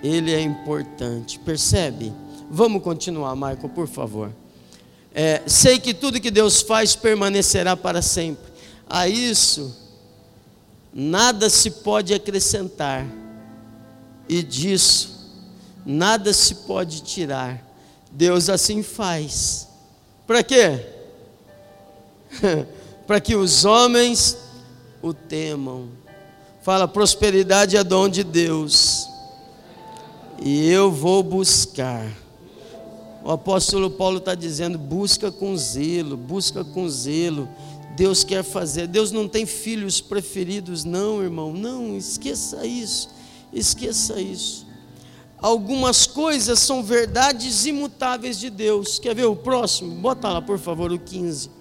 Ele 0.03 0.33
é 0.33 0.41
importante, 0.41 1.39
percebe? 1.39 2.13
Vamos 2.51 2.83
continuar, 2.83 3.35
Michael, 3.35 3.69
por 3.73 3.87
favor. 3.87 4.31
É, 5.13 5.41
sei 5.47 5.79
que 5.79 5.93
tudo 5.93 6.19
que 6.19 6.29
Deus 6.29 6.61
faz 6.61 6.95
permanecerá 6.95 7.75
para 7.75 8.01
sempre. 8.01 8.45
A 8.87 9.07
isso, 9.07 9.75
nada 10.99 11.47
se 11.47 11.69
pode 11.69 12.11
acrescentar, 12.11 13.05
e 14.27 14.41
disso, 14.41 15.31
nada 15.85 16.33
se 16.33 16.55
pode 16.55 17.03
tirar. 17.03 17.63
Deus 18.11 18.49
assim 18.49 18.81
faz. 18.81 19.67
Para 20.25 20.41
quê? 20.41 20.83
para 23.05 23.21
que 23.21 23.35
os 23.35 23.63
homens 23.63 24.37
o 24.99 25.13
temam. 25.13 25.87
Fala, 26.63 26.87
prosperidade 26.87 27.77
é 27.77 27.83
dom 27.83 28.09
de 28.09 28.23
Deus. 28.23 29.07
E 30.41 30.67
eu 30.67 30.91
vou 30.91 31.21
buscar. 31.21 32.11
O 33.23 33.31
apóstolo 33.31 33.91
Paulo 33.91 34.17
está 34.17 34.33
dizendo: 34.33 34.79
busca 34.79 35.31
com 35.31 35.55
zelo, 35.55 36.17
busca 36.17 36.63
com 36.63 36.89
zelo. 36.89 37.47
Deus 37.97 38.23
quer 38.23 38.43
fazer. 38.43 38.87
Deus 38.87 39.11
não 39.11 39.27
tem 39.27 39.45
filhos 39.45 39.99
preferidos, 39.99 40.85
não, 40.85 41.21
irmão. 41.21 41.51
Não, 41.51 41.97
esqueça 41.97 42.65
isso. 42.65 43.09
Esqueça 43.51 44.21
isso. 44.21 44.65
Algumas 45.37 46.07
coisas 46.07 46.59
são 46.59 46.81
verdades 46.81 47.65
imutáveis 47.65 48.39
de 48.39 48.49
Deus. 48.49 48.99
Quer 48.99 49.13
ver 49.13 49.25
o 49.25 49.35
próximo? 49.35 49.95
Bota 49.95 50.29
lá, 50.29 50.41
por 50.41 50.57
favor, 50.57 50.93
o 50.93 50.97
15 50.97 51.57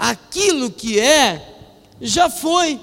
aquilo 0.00 0.70
que 0.70 0.98
é, 0.98 1.58
já 2.00 2.30
foi, 2.30 2.80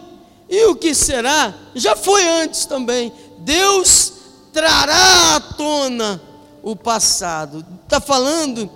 e 0.47 0.65
o 0.65 0.75
que 0.75 0.93
será, 0.93 1.53
já 1.73 1.95
foi 1.95 2.23
antes 2.23 2.67
também. 2.67 3.11
Deus 3.39 4.13
trará 4.53 5.35
à 5.35 5.39
tona 5.39 6.21
o 6.61 6.75
passado. 6.75 7.65
Está 7.83 7.99
falando 7.99 8.69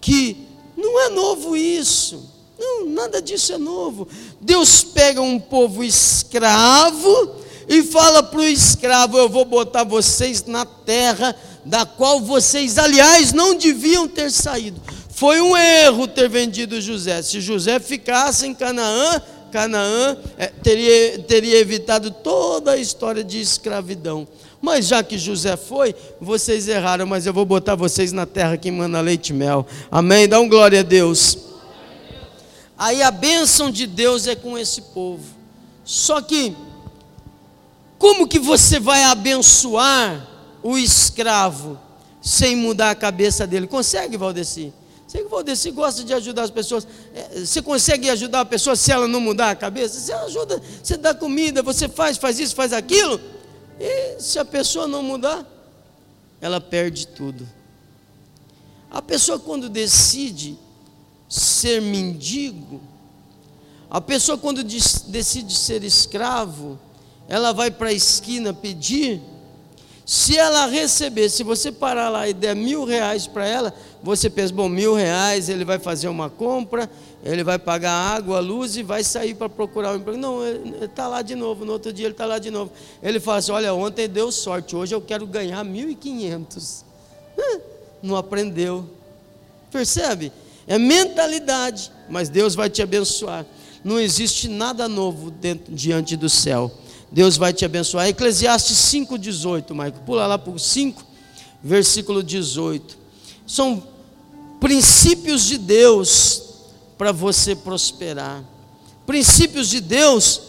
que 0.00 0.48
não 0.76 1.00
é 1.02 1.08
novo 1.10 1.56
isso. 1.56 2.33
Não, 2.64 2.86
nada 2.86 3.20
disso 3.20 3.52
é 3.52 3.58
novo. 3.58 4.08
Deus 4.40 4.82
pega 4.82 5.20
um 5.20 5.38
povo 5.38 5.84
escravo 5.84 7.36
e 7.68 7.82
fala 7.82 8.22
para 8.22 8.40
o 8.40 8.44
escravo: 8.44 9.18
Eu 9.18 9.28
vou 9.28 9.44
botar 9.44 9.84
vocês 9.84 10.46
na 10.46 10.64
terra 10.64 11.36
da 11.62 11.84
qual 11.84 12.20
vocês, 12.20 12.78
aliás, 12.78 13.34
não 13.34 13.54
deviam 13.54 14.08
ter 14.08 14.30
saído. 14.30 14.80
Foi 15.10 15.42
um 15.42 15.54
erro 15.54 16.08
ter 16.08 16.28
vendido 16.28 16.80
José. 16.80 17.20
Se 17.20 17.38
José 17.38 17.78
ficasse 17.78 18.46
em 18.46 18.54
Canaã, 18.54 19.20
Canaã 19.52 20.16
é, 20.38 20.46
teria, 20.46 21.18
teria 21.20 21.58
evitado 21.58 22.10
toda 22.10 22.72
a 22.72 22.76
história 22.78 23.22
de 23.22 23.40
escravidão. 23.40 24.26
Mas 24.60 24.86
já 24.86 25.02
que 25.02 25.18
José 25.18 25.54
foi, 25.58 25.94
vocês 26.18 26.66
erraram, 26.66 27.06
mas 27.06 27.26
eu 27.26 27.32
vou 27.34 27.44
botar 27.44 27.74
vocês 27.74 28.10
na 28.10 28.24
terra 28.24 28.56
que 28.56 28.70
manda 28.70 29.02
leite 29.02 29.28
e 29.28 29.32
mel. 29.34 29.66
Amém? 29.90 30.26
Dá 30.26 30.40
um 30.40 30.48
glória 30.48 30.80
a 30.80 30.82
Deus. 30.82 31.53
Aí 32.76 33.02
a 33.02 33.10
bênção 33.10 33.70
de 33.70 33.86
Deus 33.86 34.26
é 34.26 34.34
com 34.34 34.58
esse 34.58 34.82
povo. 34.82 35.24
Só 35.84 36.20
que, 36.20 36.56
como 37.98 38.26
que 38.26 38.38
você 38.38 38.80
vai 38.80 39.04
abençoar 39.04 40.28
o 40.62 40.76
escravo 40.76 41.78
sem 42.20 42.56
mudar 42.56 42.90
a 42.90 42.94
cabeça 42.94 43.46
dele? 43.46 43.66
Consegue, 43.66 44.16
Valdeci? 44.16 44.72
Sei 45.06 45.22
que 45.22 45.28
Valdeci 45.28 45.70
gosta 45.70 46.02
de 46.02 46.12
ajudar 46.12 46.42
as 46.42 46.50
pessoas. 46.50 46.88
É, 47.14 47.44
você 47.44 47.62
consegue 47.62 48.10
ajudar 48.10 48.40
a 48.40 48.44
pessoa 48.44 48.74
se 48.74 48.90
ela 48.90 49.06
não 49.06 49.20
mudar 49.20 49.50
a 49.50 49.54
cabeça? 49.54 50.00
Você 50.00 50.12
ajuda, 50.12 50.60
você 50.82 50.96
dá 50.96 51.14
comida, 51.14 51.62
você 51.62 51.88
faz, 51.88 52.16
faz 52.16 52.40
isso, 52.40 52.54
faz 52.56 52.72
aquilo. 52.72 53.20
E 53.78 54.20
se 54.20 54.38
a 54.40 54.44
pessoa 54.44 54.88
não 54.88 55.02
mudar, 55.02 55.46
ela 56.40 56.60
perde 56.60 57.06
tudo. 57.06 57.48
A 58.90 59.00
pessoa 59.00 59.38
quando 59.38 59.68
decide 59.68 60.58
ser 61.34 61.82
mendigo, 61.82 62.80
a 63.90 64.00
pessoa 64.00 64.38
quando 64.38 64.62
decide 64.62 65.54
ser 65.54 65.82
escravo, 65.82 66.78
ela 67.28 67.52
vai 67.52 67.72
para 67.72 67.88
a 67.88 67.92
esquina 67.92 68.54
pedir. 68.54 69.20
Se 70.06 70.36
ela 70.36 70.66
receber, 70.66 71.28
se 71.30 71.42
você 71.42 71.72
parar 71.72 72.08
lá 72.08 72.28
e 72.28 72.34
der 72.34 72.54
mil 72.54 72.84
reais 72.84 73.26
para 73.26 73.46
ela, 73.46 73.74
você 74.02 74.30
pensa, 74.30 74.52
bom, 74.52 74.68
mil 74.68 74.94
reais, 74.94 75.48
ele 75.48 75.64
vai 75.64 75.78
fazer 75.78 76.06
uma 76.06 76.30
compra, 76.30 76.88
ele 77.24 77.42
vai 77.42 77.58
pagar 77.58 77.90
água, 77.90 78.38
luz 78.38 78.76
e 78.76 78.82
vai 78.82 79.02
sair 79.02 79.34
para 79.34 79.48
procurar 79.48 79.92
um 79.92 79.96
emprego. 79.96 80.18
Não, 80.18 80.44
ele 80.44 80.84
está 80.84 81.08
lá 81.08 81.20
de 81.20 81.34
novo, 81.34 81.64
no 81.64 81.72
outro 81.72 81.92
dia 81.92 82.06
ele 82.06 82.14
está 82.14 82.26
lá 82.26 82.38
de 82.38 82.50
novo. 82.50 82.70
Ele 83.02 83.18
fala 83.18 83.38
assim: 83.38 83.50
olha, 83.50 83.74
ontem 83.74 84.08
deu 84.08 84.30
sorte, 84.30 84.76
hoje 84.76 84.94
eu 84.94 85.00
quero 85.00 85.26
ganhar 85.26 85.64
mil 85.64 85.90
e 85.90 85.96
quinhentos. 85.96 86.84
Não 88.02 88.14
aprendeu. 88.14 88.88
Percebe? 89.72 90.30
É 90.66 90.78
mentalidade, 90.78 91.90
mas 92.08 92.28
Deus 92.28 92.54
vai 92.54 92.70
te 92.70 92.82
abençoar. 92.82 93.44
Não 93.82 94.00
existe 94.00 94.48
nada 94.48 94.88
novo 94.88 95.30
dentro, 95.30 95.74
diante 95.74 96.16
do 96.16 96.28
céu. 96.28 96.72
Deus 97.12 97.36
vai 97.36 97.52
te 97.52 97.64
abençoar. 97.64 98.08
Eclesiastes 98.08 98.76
5,18, 98.76 99.74
Maico. 99.74 100.00
Pula 100.00 100.26
lá 100.26 100.38
para 100.38 100.52
o 100.52 100.58
5, 100.58 101.04
versículo 101.62 102.22
18. 102.22 102.96
São 103.46 103.82
princípios 104.58 105.44
de 105.44 105.58
Deus 105.58 106.42
para 106.96 107.12
você 107.12 107.54
prosperar. 107.54 108.42
Princípios 109.06 109.68
de 109.68 109.80
Deus 109.80 110.40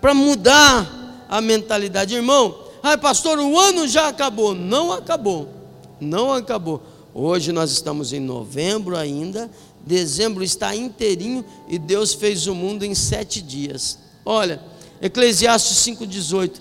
para 0.00 0.14
mudar 0.14 1.26
a 1.28 1.40
mentalidade. 1.40 2.14
Irmão, 2.14 2.56
ai 2.82 2.96
pastor, 2.96 3.38
o 3.38 3.58
ano 3.58 3.88
já 3.88 4.08
acabou. 4.08 4.54
Não 4.54 4.92
acabou. 4.92 5.48
Não 6.00 6.32
acabou. 6.32 6.82
Hoje 7.20 7.50
nós 7.50 7.72
estamos 7.72 8.12
em 8.12 8.20
novembro 8.20 8.96
ainda. 8.96 9.50
Dezembro 9.84 10.44
está 10.44 10.76
inteirinho 10.76 11.44
e 11.66 11.76
Deus 11.76 12.14
fez 12.14 12.46
o 12.46 12.54
mundo 12.54 12.84
em 12.84 12.94
sete 12.94 13.42
dias. 13.42 13.98
Olha, 14.24 14.62
Eclesiastes 15.02 15.78
5,18. 15.78 16.60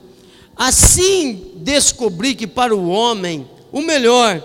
Assim 0.56 1.52
descobri 1.58 2.34
que 2.34 2.48
para 2.48 2.76
o 2.76 2.90
homem 2.90 3.48
o 3.72 3.84
melhor 3.84 4.44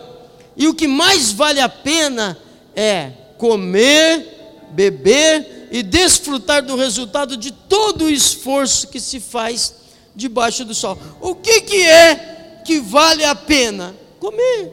e 0.55 0.69
o 0.69 0.75
que 0.75 0.87
mais 0.87 1.33
vale 1.33 1.61
a 1.61 1.69
pena 1.71 2.37
é 2.77 3.13
comer, 3.39 4.69
beber 4.73 5.69
e 5.73 5.83
desfrutar 5.83 6.63
do 6.63 6.77
resultado 6.77 7.39
de 7.39 7.53
todo 7.53 8.05
o 8.05 8.11
esforço 8.11 8.89
que 8.89 9.01
se 9.01 9.19
faz 9.19 9.77
debaixo 10.15 10.63
do 10.63 10.75
sol. 10.75 10.99
O 11.23 11.35
que, 11.35 11.63
que 11.63 11.83
é 11.83 12.61
que 12.67 12.81
vale 12.81 13.25
a 13.25 13.35
pena? 13.35 13.95
Comer, 14.21 14.71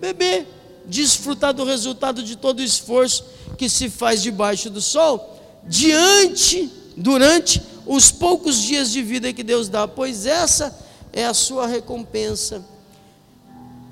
beber, 0.00 0.53
desfrutar 0.86 1.52
do 1.52 1.64
resultado 1.64 2.22
de 2.22 2.36
todo 2.36 2.60
o 2.60 2.62
esforço 2.62 3.24
que 3.56 3.68
se 3.68 3.88
faz 3.88 4.22
debaixo 4.22 4.68
do 4.70 4.80
sol, 4.80 5.38
diante, 5.66 6.70
durante 6.96 7.62
os 7.86 8.10
poucos 8.10 8.56
dias 8.56 8.90
de 8.90 9.02
vida 9.02 9.32
que 9.32 9.42
Deus 9.42 9.68
dá, 9.68 9.86
pois 9.86 10.26
essa 10.26 10.76
é 11.12 11.24
a 11.24 11.34
sua 11.34 11.66
recompensa. 11.66 12.64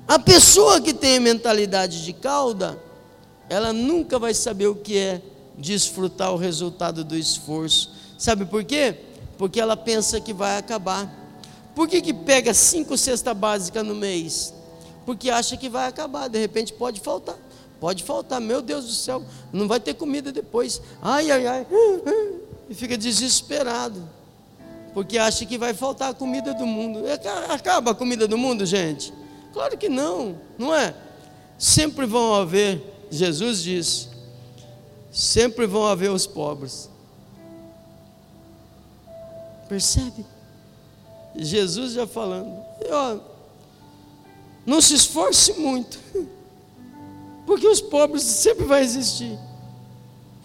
A 0.07 0.19
pessoa 0.19 0.81
que 0.81 0.93
tem 0.93 1.19
mentalidade 1.19 2.03
de 2.03 2.13
cauda, 2.13 2.77
ela 3.49 3.71
nunca 3.71 4.19
vai 4.19 4.33
saber 4.33 4.67
o 4.67 4.75
que 4.75 4.97
é 4.97 5.21
desfrutar 5.57 6.33
o 6.33 6.37
resultado 6.37 7.03
do 7.03 7.15
esforço. 7.15 7.91
Sabe 8.17 8.45
por 8.45 8.63
quê? 8.63 8.95
Porque 9.37 9.59
ela 9.59 9.77
pensa 9.77 10.19
que 10.19 10.33
vai 10.33 10.57
acabar. 10.57 11.21
Por 11.75 11.87
que, 11.87 12.01
que 12.01 12.13
pega 12.13 12.53
cinco 12.53 12.97
cestas 12.97 13.35
básicas 13.35 13.85
no 13.85 13.95
mês? 13.95 14.53
Porque 15.05 15.29
acha 15.29 15.57
que 15.57 15.69
vai 15.69 15.87
acabar, 15.87 16.27
de 16.27 16.39
repente 16.39 16.73
pode 16.73 16.99
faltar. 16.99 17.37
Pode 17.79 18.03
faltar, 18.03 18.39
meu 18.39 18.61
Deus 18.61 18.85
do 18.85 18.93
céu, 18.93 19.23
não 19.51 19.67
vai 19.67 19.79
ter 19.79 19.93
comida 19.93 20.31
depois. 20.31 20.81
Ai, 21.01 21.31
ai, 21.31 21.47
ai. 21.47 21.67
E 22.69 22.73
fica 22.73 22.97
desesperado. 22.97 24.01
Porque 24.93 25.17
acha 25.17 25.45
que 25.45 25.57
vai 25.57 25.73
faltar 25.73 26.11
a 26.11 26.13
comida 26.13 26.53
do 26.53 26.65
mundo. 26.65 27.03
Acaba 27.49 27.91
a 27.91 27.95
comida 27.95 28.25
do 28.25 28.37
mundo, 28.37 28.65
gente? 28.65 29.13
Claro 29.51 29.77
que 29.77 29.89
não, 29.89 30.39
não 30.57 30.73
é? 30.73 30.95
Sempre 31.57 32.05
vão 32.05 32.33
haver, 32.33 32.81
Jesus 33.11 33.61
disse, 33.61 34.07
sempre 35.11 35.67
vão 35.67 35.85
haver 35.85 36.09
os 36.09 36.25
pobres. 36.25 36.89
Percebe? 39.69 40.25
Jesus 41.35 41.93
já 41.93 42.07
falando, 42.07 42.63
ó, 42.89 43.17
não 44.65 44.81
se 44.81 44.93
esforce 44.93 45.53
muito, 45.53 45.99
porque 47.45 47.67
os 47.67 47.81
pobres 47.81 48.23
sempre 48.23 48.65
vai 48.65 48.83
existir. 48.83 49.37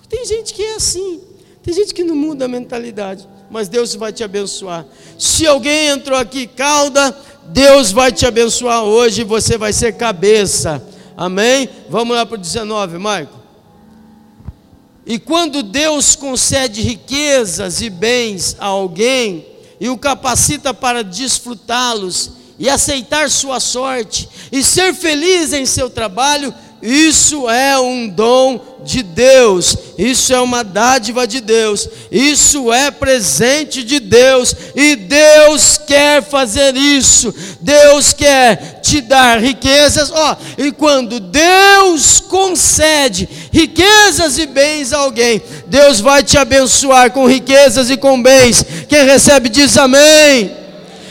Tem 0.09 0.25
gente 0.25 0.55
que 0.55 0.63
é 0.63 0.75
assim, 0.75 1.21
tem 1.63 1.75
gente 1.75 1.93
que 1.93 2.03
não 2.03 2.17
muda 2.17 2.47
a 2.47 2.49
mentalidade, 2.49 3.29
mas 3.51 3.69
Deus 3.69 3.95
vai 3.95 4.13
te 4.13 4.25
abençoar. 4.25 4.87
Se 5.19 5.47
alguém 5.47 5.89
entrou 5.89 6.19
aqui 6.19 6.47
cauda, 6.47 7.17
Deus 7.47 7.93
vai 7.93 8.11
te 8.11 8.27
abençoar 8.27 8.85
hoje, 8.85 9.23
você 9.25 9.57
vai 9.57 9.73
ser 9.73 9.97
cabeça. 9.97 10.83
Amém? 11.17 11.69
Vamos 11.89 12.17
lá 12.17 12.25
para 12.25 12.37
o 12.37 12.41
19, 12.41 12.99
Marco. 12.99 13.39
E 15.07 15.19
quando 15.19 15.63
Deus 15.63 16.15
concede 16.15 16.83
riquezas 16.83 17.81
e 17.81 17.89
bens 17.89 18.57
a 18.59 18.67
alguém 18.67 19.47
e 19.81 19.89
o 19.89 19.97
capacita 19.97 20.75
para 20.75 21.03
desfrutá-los 21.03 22.33
e 22.59 22.69
aceitar 22.69 23.31
sua 23.31 23.61
sorte 23.61 24.29
e 24.51 24.63
ser 24.63 24.95
feliz 24.95 25.53
em 25.53 25.65
seu 25.65 25.89
trabalho, 25.89 26.53
isso 26.81 27.51
é 27.51 27.79
um 27.79 28.09
dom 28.09 28.79
de 28.85 29.03
Deus, 29.03 29.77
isso 29.99 30.33
é 30.33 30.41
uma 30.41 30.63
dádiva 30.63 31.27
de 31.27 31.41
Deus, 31.41 31.89
isso 32.11 32.73
é 32.73 32.91
presente 32.91 33.83
de 33.83 33.99
Deus, 33.99 34.55
e 34.77 34.95
Deus 34.95 35.77
quer 35.77 36.23
fazer 36.23 36.77
isso, 36.77 37.35
Deus 37.61 38.13
quer 38.13 38.81
te 38.81 39.01
dar 39.01 39.41
riquezas, 39.41 40.13
ó, 40.13 40.37
e 40.57 40.71
quando 40.71 41.19
Deus 41.19 42.21
concede 42.21 43.29
riquezas 43.53 44.39
e 44.39 44.47
bens 44.47 44.93
a 44.93 44.99
alguém, 44.99 45.43
Deus 45.67 45.99
vai 46.01 46.23
te 46.23 46.39
abençoar 46.39 47.11
com 47.11 47.27
riquezas 47.27 47.91
e 47.91 47.97
com 47.97 48.23
bens, 48.23 48.65
quem 48.89 49.05
recebe 49.05 49.49
diz 49.49 49.77
amém, 49.77 50.58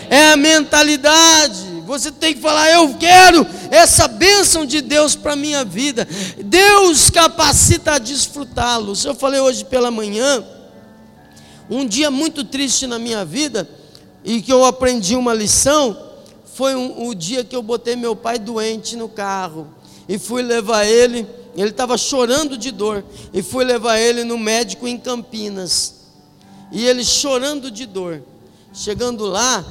é 0.10 0.32
a 0.32 0.38
mentalidade, 0.38 1.78
você 1.86 2.12
tem 2.12 2.34
que 2.34 2.42
falar: 2.42 2.70
Eu 2.70 2.96
quero 2.96 3.48
essa 3.72 4.08
bênção 4.08 4.66
de 4.66 4.82
Deus 4.82 5.16
para 5.16 5.34
a 5.34 5.38
minha 5.38 5.64
vida. 5.64 6.08
Deus 6.44 7.10
capacita 7.10 7.94
a 7.94 7.98
desfrutá-los. 7.98 9.06
Eu 9.06 9.16
falei 9.16 9.40
hoje 9.40 9.64
pela 9.64 9.90
manhã, 9.90 10.44
um 11.70 11.86
dia 11.86 12.12
muito 12.12 12.44
triste 12.44 12.86
na 12.86 13.00
minha 13.00 13.24
vida, 13.24 13.68
e 14.24 14.42
que 14.42 14.52
eu 14.52 14.66
aprendi 14.66 15.16
uma 15.16 15.34
lição. 15.34 16.06
Foi 16.54 16.76
um, 16.76 17.08
o 17.08 17.16
dia 17.16 17.44
que 17.44 17.56
eu 17.56 17.62
botei 17.62 17.96
meu 17.96 18.16
pai 18.16 18.38
doente 18.38 18.96
no 18.96 19.08
carro 19.08 19.68
e 20.10 20.18
fui 20.18 20.42
levar 20.42 20.86
ele. 20.86 21.28
Ele 21.56 21.70
estava 21.70 21.98
chorando 21.98 22.58
de 22.58 22.72
dor 22.72 23.04
e 23.34 23.42
fui 23.42 23.64
levar 23.64 23.98
ele 23.98 24.24
no 24.24 24.38
médico 24.38 24.88
em 24.88 24.98
Campinas. 24.98 25.96
E 26.72 26.86
ele 26.86 27.04
chorando 27.04 27.72
de 27.72 27.86
dor. 27.86 28.22
Chegando 28.74 29.26
lá, 29.26 29.66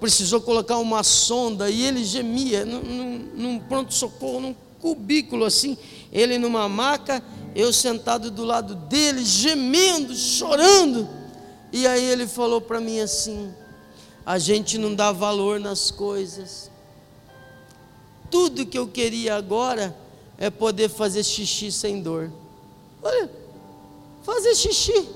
precisou 0.00 0.40
colocar 0.40 0.78
uma 0.78 1.04
sonda 1.04 1.70
e 1.70 1.84
ele 1.84 2.02
gemia 2.02 2.64
num, 2.64 3.18
num, 3.36 3.58
pronto-socorro, 3.60 4.40
num 4.40 4.56
cubículo 4.80 5.44
assim, 5.44 5.76
ele 6.10 6.38
numa 6.38 6.68
maca, 6.68 7.22
eu 7.54 7.70
sentado 7.72 8.30
do 8.30 8.42
lado 8.42 8.74
dele, 8.74 9.22
gemendo, 9.24 10.16
chorando. 10.16 11.06
E 11.70 11.86
aí 11.86 12.02
ele 12.02 12.26
falou 12.26 12.60
para 12.60 12.80
mim 12.80 12.98
assim: 12.98 13.52
a 14.24 14.38
gente 14.38 14.78
não 14.78 14.94
dá 14.94 15.12
valor 15.12 15.60
nas 15.60 15.90
coisas. 15.90 16.70
Tudo 18.30 18.64
que 18.64 18.78
eu 18.78 18.88
queria 18.88 19.36
agora 19.36 19.94
é 20.38 20.48
poder 20.48 20.88
fazer 20.88 21.22
xixi 21.22 21.70
sem 21.70 22.00
dor. 22.00 22.32
Olha, 23.02 23.30
fazer 24.22 24.54
xixi. 24.54 25.06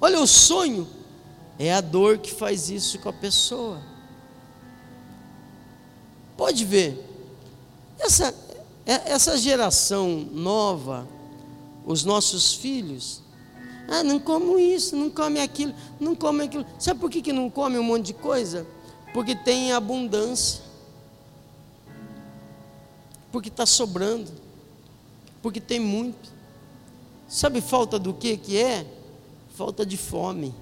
Olha 0.00 0.20
o 0.20 0.26
sonho 0.26 0.86
é 1.58 1.72
a 1.72 1.80
dor 1.80 2.18
que 2.18 2.32
faz 2.32 2.70
isso 2.70 2.98
com 2.98 3.08
a 3.08 3.12
pessoa. 3.12 3.80
Pode 6.36 6.64
ver, 6.64 6.98
essa, 7.98 8.34
é, 8.86 9.12
essa 9.12 9.36
geração 9.36 10.26
nova, 10.32 11.06
os 11.84 12.04
nossos 12.04 12.54
filhos, 12.54 13.22
ah, 13.88 14.02
não 14.02 14.18
como 14.18 14.58
isso, 14.58 14.96
não 14.96 15.10
come 15.10 15.40
aquilo, 15.40 15.74
não 16.00 16.14
come 16.14 16.44
aquilo. 16.44 16.64
Sabe 16.78 17.00
por 17.00 17.10
que, 17.10 17.20
que 17.20 17.32
não 17.32 17.50
come 17.50 17.78
um 17.78 17.82
monte 17.82 18.06
de 18.06 18.14
coisa? 18.14 18.66
Porque 19.12 19.34
tem 19.34 19.72
abundância. 19.72 20.62
Porque 23.30 23.48
está 23.48 23.66
sobrando. 23.66 24.30
Porque 25.42 25.60
tem 25.60 25.80
muito. 25.80 26.30
Sabe 27.28 27.60
falta 27.60 27.98
do 27.98 28.14
que 28.14 28.36
que 28.36 28.56
é? 28.56 28.86
Falta 29.54 29.84
de 29.84 29.96
fome. 29.96 30.54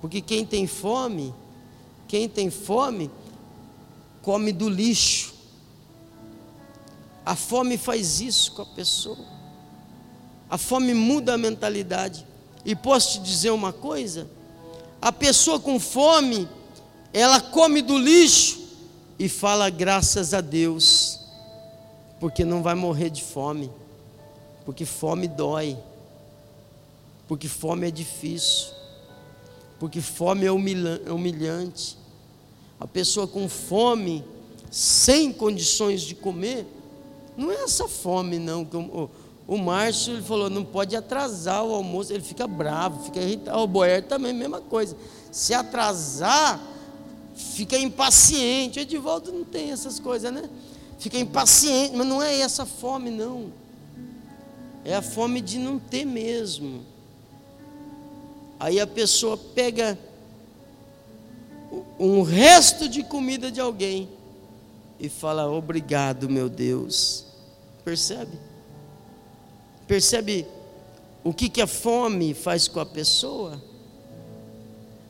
Porque 0.00 0.20
quem 0.20 0.44
tem 0.44 0.66
fome, 0.66 1.34
quem 2.08 2.28
tem 2.28 2.50
fome, 2.50 3.10
come 4.22 4.52
do 4.52 4.68
lixo. 4.68 5.34
A 7.24 7.36
fome 7.36 7.76
faz 7.76 8.20
isso 8.20 8.52
com 8.52 8.62
a 8.62 8.66
pessoa. 8.66 9.18
A 10.48 10.56
fome 10.56 10.94
muda 10.94 11.34
a 11.34 11.38
mentalidade. 11.38 12.26
E 12.64 12.74
posso 12.74 13.12
te 13.12 13.24
dizer 13.24 13.50
uma 13.50 13.72
coisa? 13.72 14.26
A 15.00 15.12
pessoa 15.12 15.60
com 15.60 15.78
fome, 15.78 16.48
ela 17.12 17.40
come 17.40 17.82
do 17.82 17.98
lixo 17.98 18.60
e 19.18 19.28
fala 19.28 19.68
graças 19.70 20.32
a 20.34 20.40
Deus, 20.40 21.20
porque 22.18 22.44
não 22.44 22.62
vai 22.62 22.74
morrer 22.74 23.10
de 23.10 23.22
fome, 23.22 23.70
porque 24.64 24.84
fome 24.84 25.28
dói, 25.28 25.76
porque 27.26 27.48
fome 27.48 27.88
é 27.88 27.90
difícil 27.90 28.79
porque 29.80 30.02
fome 30.02 30.44
é, 30.44 30.48
é 30.48 31.12
humilhante. 31.12 31.96
A 32.78 32.86
pessoa 32.86 33.26
com 33.26 33.48
fome, 33.48 34.22
sem 34.70 35.32
condições 35.32 36.02
de 36.02 36.14
comer, 36.14 36.66
não 37.36 37.50
é 37.50 37.64
essa 37.64 37.88
fome, 37.88 38.38
não. 38.38 38.68
O, 39.48 39.56
Márcio 39.56 40.12
ele 40.12 40.22
falou: 40.22 40.50
não 40.50 40.64
pode 40.64 40.94
atrasar 40.94 41.64
o 41.64 41.74
almoço, 41.74 42.12
ele 42.12 42.22
fica 42.22 42.46
bravo, 42.46 43.04
fica 43.04 43.20
irritado. 43.20 43.58
O 43.58 43.66
Boer 43.66 44.02
também, 44.02 44.34
mesma 44.34 44.60
coisa. 44.60 44.94
Se 45.32 45.54
atrasar, 45.54 46.60
fica 47.34 47.78
impaciente. 47.78 48.78
O 48.78 48.82
Edivaldo 48.82 49.32
não 49.32 49.44
tem 49.44 49.70
essas 49.72 49.98
coisas, 49.98 50.30
né? 50.30 50.48
Fica 50.98 51.18
impaciente, 51.18 51.96
mas 51.96 52.06
não 52.06 52.22
é 52.22 52.38
essa 52.38 52.66
fome, 52.66 53.10
não. 53.10 53.50
É 54.84 54.94
a 54.94 55.02
fome 55.02 55.40
de 55.40 55.58
não 55.58 55.78
ter 55.78 56.04
mesmo. 56.04 56.82
Aí 58.60 58.78
a 58.78 58.86
pessoa 58.86 59.38
pega 59.38 59.98
um 61.98 62.20
resto 62.20 62.90
de 62.90 63.02
comida 63.02 63.50
de 63.50 63.58
alguém 63.58 64.06
e 64.98 65.08
fala: 65.08 65.50
Obrigado, 65.50 66.28
meu 66.28 66.46
Deus. 66.50 67.24
Percebe? 67.82 68.38
Percebe 69.86 70.46
o 71.24 71.32
que, 71.32 71.48
que 71.48 71.62
a 71.62 71.66
fome 71.66 72.34
faz 72.34 72.68
com 72.68 72.80
a 72.80 72.86
pessoa? 72.86 73.62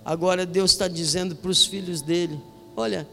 Agora 0.04 0.46
Deus 0.46 0.70
está 0.70 0.86
dizendo 0.86 1.34
para 1.34 1.50
os 1.50 1.66
filhos 1.66 2.00
dele: 2.00 2.40
Olha, 2.76 3.04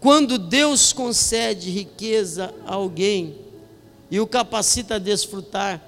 quando 0.00 0.38
Deus 0.38 0.92
concede 0.92 1.70
riqueza 1.70 2.54
a 2.66 2.74
alguém 2.74 3.38
e 4.10 4.20
o 4.20 4.26
capacita 4.26 4.96
a 4.96 4.98
desfrutar, 4.98 5.82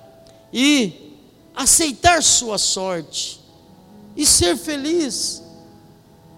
e 0.50 1.09
aceitar 1.54 2.22
sua 2.22 2.58
sorte 2.58 3.40
e 4.16 4.24
ser 4.26 4.56
feliz. 4.56 5.42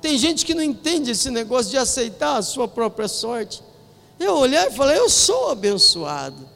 Tem 0.01 0.19
gente 0.19 0.45
que 0.45 0.55
não 0.55 0.63
entende 0.63 1.13
esse 1.13 1.31
negócio 1.31 1.71
de 1.71 1.79
aceitar 1.79 2.37
a 2.37 2.43
sua 2.43 2.67
própria 2.67 3.07
sorte. 3.07 3.63
Eu 4.19 4.35
olhar 4.35 4.69
e 4.69 4.75
falar, 4.75 4.97
eu 4.97 5.09
sou 5.09 5.51
abençoado. 5.51 6.49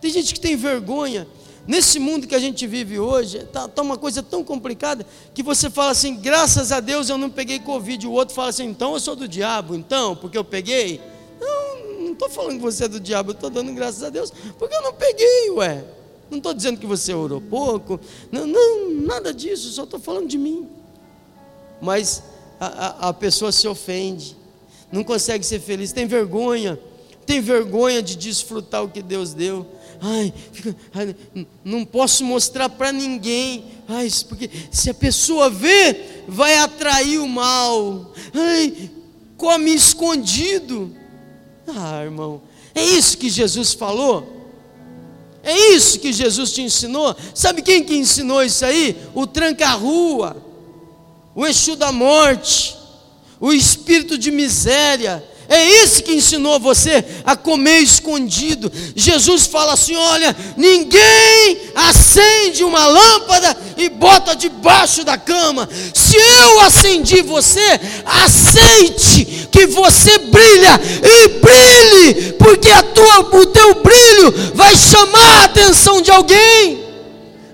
Tem 0.00 0.10
gente 0.10 0.34
que 0.34 0.40
tem 0.40 0.56
vergonha. 0.56 1.26
Nesse 1.66 1.98
mundo 1.98 2.26
que 2.26 2.34
a 2.34 2.38
gente 2.38 2.66
vive 2.66 2.98
hoje, 2.98 3.38
está 3.38 3.68
tá 3.68 3.82
uma 3.82 3.96
coisa 3.96 4.22
tão 4.22 4.42
complicada 4.42 5.06
que 5.32 5.42
você 5.42 5.68
fala 5.70 5.92
assim: 5.92 6.16
graças 6.16 6.72
a 6.72 6.80
Deus 6.80 7.08
eu 7.08 7.18
não 7.18 7.30
peguei 7.30 7.60
Covid. 7.60 8.06
O 8.06 8.12
outro 8.12 8.34
fala 8.34 8.48
assim: 8.48 8.64
então 8.64 8.94
eu 8.94 9.00
sou 9.00 9.14
do 9.14 9.28
diabo, 9.28 9.76
então, 9.76 10.16
porque 10.16 10.38
eu 10.38 10.44
peguei. 10.44 11.00
Não, 11.38 12.00
não 12.00 12.12
estou 12.12 12.28
falando 12.28 12.56
que 12.56 12.62
você 12.62 12.84
é 12.84 12.88
do 12.88 12.98
diabo, 12.98 13.30
eu 13.30 13.34
estou 13.34 13.50
dando 13.50 13.72
graças 13.72 14.02
a 14.02 14.08
Deus, 14.08 14.32
porque 14.58 14.74
eu 14.74 14.82
não 14.82 14.94
peguei, 14.94 15.50
ué. 15.50 15.84
Não 16.30 16.38
estou 16.38 16.54
dizendo 16.54 16.78
que 16.78 16.86
você 16.86 17.12
orou 17.12 17.40
pouco, 17.40 17.98
não, 18.30 18.46
não 18.46 18.90
nada 19.02 19.34
disso, 19.34 19.68
só 19.70 19.84
estou 19.84 19.98
falando 19.98 20.28
de 20.28 20.38
mim. 20.38 20.68
Mas 21.80 22.22
a, 22.60 22.66
a, 22.66 23.08
a 23.08 23.12
pessoa 23.12 23.50
se 23.50 23.66
ofende, 23.66 24.36
não 24.92 25.02
consegue 25.02 25.44
ser 25.44 25.60
feliz, 25.60 25.92
tem 25.92 26.06
vergonha, 26.06 26.78
tem 27.26 27.40
vergonha 27.40 28.02
de 28.02 28.16
desfrutar 28.16 28.84
o 28.84 28.88
que 28.88 29.02
Deus 29.02 29.34
deu. 29.34 29.66
Ai, 30.00 30.32
fica, 30.52 30.74
ai 30.94 31.14
não 31.64 31.84
posso 31.84 32.24
mostrar 32.24 32.68
para 32.68 32.90
ninguém. 32.90 33.64
Ai, 33.88 34.08
porque 34.28 34.48
se 34.70 34.88
a 34.88 34.94
pessoa 34.94 35.50
vê, 35.50 36.22
vai 36.26 36.56
atrair 36.56 37.18
o 37.18 37.28
mal. 37.28 38.12
Ai, 38.32 38.90
come 39.36 39.74
escondido. 39.74 40.94
Ah, 41.66 42.02
irmão, 42.02 42.40
é 42.74 42.82
isso 42.82 43.18
que 43.18 43.28
Jesus 43.28 43.74
falou? 43.74 44.39
É 45.42 45.74
isso 45.74 45.98
que 45.98 46.12
Jesus 46.12 46.52
te 46.52 46.62
ensinou? 46.62 47.16
Sabe 47.34 47.62
quem 47.62 47.82
que 47.82 47.94
ensinou 47.94 48.42
isso 48.42 48.64
aí? 48.64 48.96
O 49.14 49.26
tranca-rua, 49.26 50.36
o 51.34 51.46
Exu 51.46 51.76
da 51.76 51.90
morte, 51.90 52.76
o 53.40 53.52
espírito 53.52 54.18
de 54.18 54.30
miséria, 54.30 55.24
é 55.50 55.68
esse 55.82 56.00
que 56.04 56.14
ensinou 56.14 56.60
você 56.60 57.04
a 57.24 57.34
comer 57.34 57.80
escondido. 57.80 58.70
Jesus 58.94 59.46
fala 59.46 59.72
assim: 59.72 59.96
olha, 59.96 60.34
ninguém 60.56 61.72
acende 61.74 62.62
uma 62.62 62.86
lâmpada 62.86 63.56
e 63.76 63.88
bota 63.88 64.36
debaixo 64.36 65.02
da 65.02 65.18
cama. 65.18 65.68
Se 65.92 66.16
eu 66.16 66.60
acendi 66.60 67.20
você, 67.22 67.80
aceite 68.06 69.48
que 69.50 69.66
você 69.66 70.18
brilha 70.18 70.80
e 71.02 71.28
brilhe, 71.40 72.32
porque 72.34 72.70
a 72.70 72.84
tua, 72.84 73.18
o 73.18 73.46
teu 73.46 73.74
brilho 73.82 74.30
vai 74.54 74.76
chamar 74.76 75.40
a 75.40 75.44
atenção 75.46 76.00
de 76.00 76.12
alguém. 76.12 76.88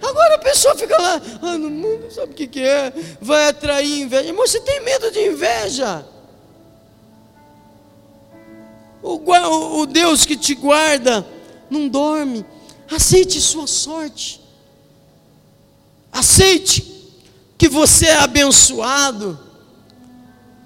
Agora 0.02 0.35
a 0.35 0.38
pessoa 0.38 0.74
fica 0.76 1.00
lá, 1.00 1.20
ah, 1.40 1.56
mundo 1.56 2.12
sabe 2.14 2.32
o 2.32 2.35
que, 2.35 2.46
que 2.46 2.61
é, 2.61 2.92
vai 3.22 3.48
atrair 3.48 4.02
inveja. 4.02 4.35
Mas 4.35 4.50
você 4.50 4.61
tem 4.61 4.85
medo 4.85 5.11
de 5.11 5.20
inveja? 5.20 6.04
O, 9.02 9.80
o 9.80 9.87
Deus 9.87 10.24
que 10.24 10.37
te 10.37 10.54
guarda 10.54 11.26
não 11.70 11.88
dorme. 11.88 12.44
Aceite 12.90 13.40
sua 13.40 13.66
sorte. 13.66 14.40
Aceite 16.12 16.85
que 17.59 17.68
você 17.68 18.06
é 18.06 18.16
abençoado. 18.16 19.38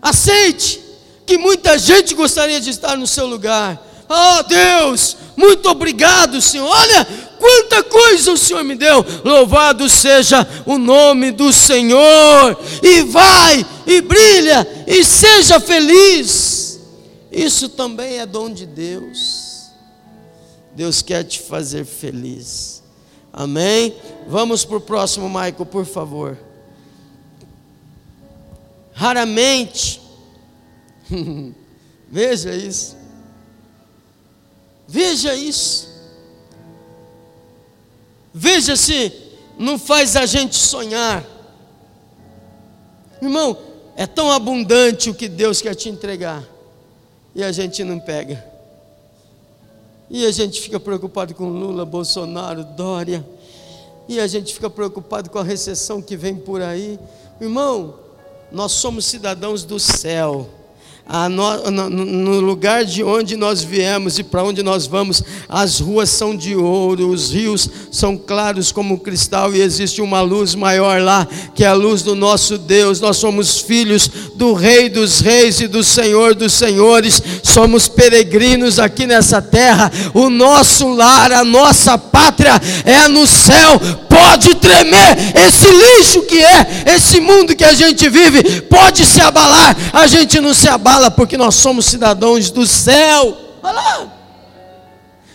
Aceite 0.00 0.80
que 1.26 1.38
muita 1.38 1.78
gente 1.78 2.14
gostaria 2.14 2.60
de 2.60 2.70
estar 2.70 2.96
no 2.96 3.06
seu 3.06 3.26
lugar. 3.26 3.80
Oh 4.08 4.42
Deus, 4.42 5.16
muito 5.36 5.68
obrigado, 5.68 6.40
Senhor. 6.42 6.66
Olha 6.68 7.06
quanta 7.38 7.82
coisa 7.82 8.32
o 8.32 8.36
Senhor 8.36 8.64
me 8.64 8.74
deu. 8.74 9.04
Louvado 9.24 9.88
seja 9.88 10.46
o 10.66 10.78
nome 10.78 11.30
do 11.30 11.52
Senhor. 11.52 12.60
E 12.82 13.02
vai, 13.02 13.64
e 13.86 14.00
brilha, 14.00 14.66
e 14.86 15.04
seja 15.04 15.60
feliz. 15.60 16.69
Isso 17.30 17.68
também 17.68 18.18
é 18.18 18.26
dom 18.26 18.52
de 18.52 18.66
Deus. 18.66 19.70
Deus 20.74 21.02
quer 21.02 21.24
te 21.24 21.40
fazer 21.40 21.84
feliz. 21.84 22.82
Amém? 23.32 23.94
Vamos 24.26 24.64
para 24.64 24.76
o 24.76 24.80
próximo, 24.80 25.28
Michael, 25.28 25.66
por 25.66 25.84
favor. 25.84 26.38
Raramente, 28.92 30.00
veja 32.08 32.54
isso, 32.54 32.96
veja 34.86 35.34
isso, 35.34 35.88
veja 38.34 38.76
se 38.76 39.10
não 39.58 39.78
faz 39.78 40.16
a 40.16 40.26
gente 40.26 40.56
sonhar, 40.56 41.24
irmão. 43.22 43.56
É 43.96 44.06
tão 44.06 44.30
abundante 44.30 45.10
o 45.10 45.14
que 45.14 45.28
Deus 45.28 45.60
quer 45.60 45.74
te 45.74 45.88
entregar 45.90 46.42
e 47.34 47.42
a 47.42 47.52
gente 47.52 47.82
não 47.84 47.98
pega. 47.98 48.44
E 50.08 50.26
a 50.26 50.30
gente 50.30 50.60
fica 50.60 50.80
preocupado 50.80 51.34
com 51.34 51.48
Lula, 51.48 51.84
Bolsonaro, 51.84 52.64
Dória. 52.64 53.24
E 54.08 54.18
a 54.18 54.26
gente 54.26 54.52
fica 54.52 54.68
preocupado 54.68 55.30
com 55.30 55.38
a 55.38 55.44
recessão 55.44 56.02
que 56.02 56.16
vem 56.16 56.34
por 56.34 56.60
aí. 56.60 56.98
Irmão, 57.40 57.94
nós 58.50 58.72
somos 58.72 59.04
cidadãos 59.04 59.64
do 59.64 59.78
céu 59.78 60.50
no, 61.28 61.70
no, 61.70 61.90
no, 61.90 62.40
lugar 62.40 62.84
de 62.84 63.02
onde 63.02 63.36
nós 63.36 63.62
viemos 63.62 64.18
e 64.18 64.22
para 64.22 64.44
onde 64.44 64.62
nós 64.62 64.86
vamos, 64.86 65.22
as 65.48 65.80
ruas 65.80 66.08
são 66.08 66.36
de 66.36 66.54
ouro, 66.54 67.08
os 67.08 67.32
rios 67.32 67.68
são 67.90 68.16
claros 68.16 68.70
como 68.70 68.98
cristal 68.98 69.54
e 69.54 69.60
existe 69.60 70.00
uma 70.00 70.20
luz 70.20 70.54
maior 70.54 71.02
lá, 71.02 71.26
que 71.54 71.64
é 71.64 71.66
a 71.66 71.72
luz 71.72 72.02
do 72.02 72.14
nosso 72.14 72.56
Deus. 72.56 73.00
Nós 73.00 73.16
somos 73.16 73.58
filhos 73.58 74.08
do 74.36 74.52
Rei 74.52 74.88
dos 74.88 75.20
Reis 75.20 75.60
e 75.60 75.66
do 75.66 75.82
Senhor 75.82 76.34
dos 76.34 76.52
Senhores, 76.52 77.22
somos 77.42 77.88
peregrinos 77.88 78.78
aqui 78.78 79.06
nessa 79.06 79.42
terra. 79.42 79.90
O 80.14 80.30
nosso 80.30 80.88
lar, 80.94 81.32
a 81.32 81.44
nossa 81.44 81.98
pátria 81.98 82.60
é 82.84 83.08
no 83.08 83.26
céu. 83.26 83.80
Pode 84.20 84.54
tremer 84.56 85.16
esse 85.34 85.66
lixo 85.66 86.22
que 86.22 86.44
é 86.44 86.84
esse 86.94 87.20
mundo 87.20 87.56
que 87.56 87.64
a 87.64 87.72
gente 87.72 88.06
vive, 88.10 88.60
pode 88.62 89.06
se 89.06 89.18
abalar, 89.18 89.74
a 89.94 90.06
gente 90.06 90.38
não 90.40 90.52
se 90.52 90.68
abala 90.68 91.10
porque 91.10 91.38
nós 91.38 91.54
somos 91.54 91.86
cidadãos 91.86 92.50
do 92.50 92.66
céu. 92.66 93.34
Olha 93.62 93.72
lá. 93.72 94.12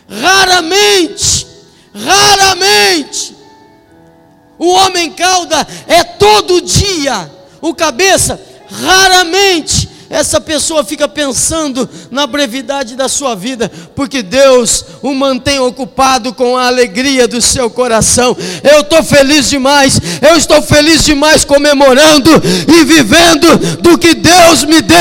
Raramente, 0.08 1.48
raramente, 1.96 3.36
o 4.60 4.70
homem 4.70 5.12
cauda 5.14 5.68
é 5.88 6.04
todo 6.04 6.62
dia, 6.62 7.28
o 7.62 7.74
cabeça, 7.74 8.40
raramente 8.70 9.85
essa 10.10 10.40
pessoa 10.40 10.84
fica 10.84 11.08
pensando 11.08 11.90
na 12.12 12.28
brevidade 12.28 12.96
da 12.96 13.10
sua 13.10 13.36
vida, 13.36 13.72
porque 13.96 14.22
Deus 14.22 14.86
o 15.02 15.14
mantém 15.14 15.60
ocupado 15.60 16.34
com 16.34 16.56
a 16.56 16.68
alegria 16.68 17.28
do 17.28 17.42
seu 17.42 17.70
coração. 17.70 18.38
Eu 18.64 18.82
estou 18.82 19.04
feliz 19.04 19.50
demais, 19.50 20.00
eu 20.22 20.36
estou 20.38 20.62
feliz 20.62 21.04
demais 21.04 21.44
comemorando 21.44 22.30
e 22.68 22.84
vivendo 22.84 23.58
do 23.82 23.98
que 23.98 24.14
Deus 24.14 24.64
me 24.64 24.82
deu. 24.82 24.98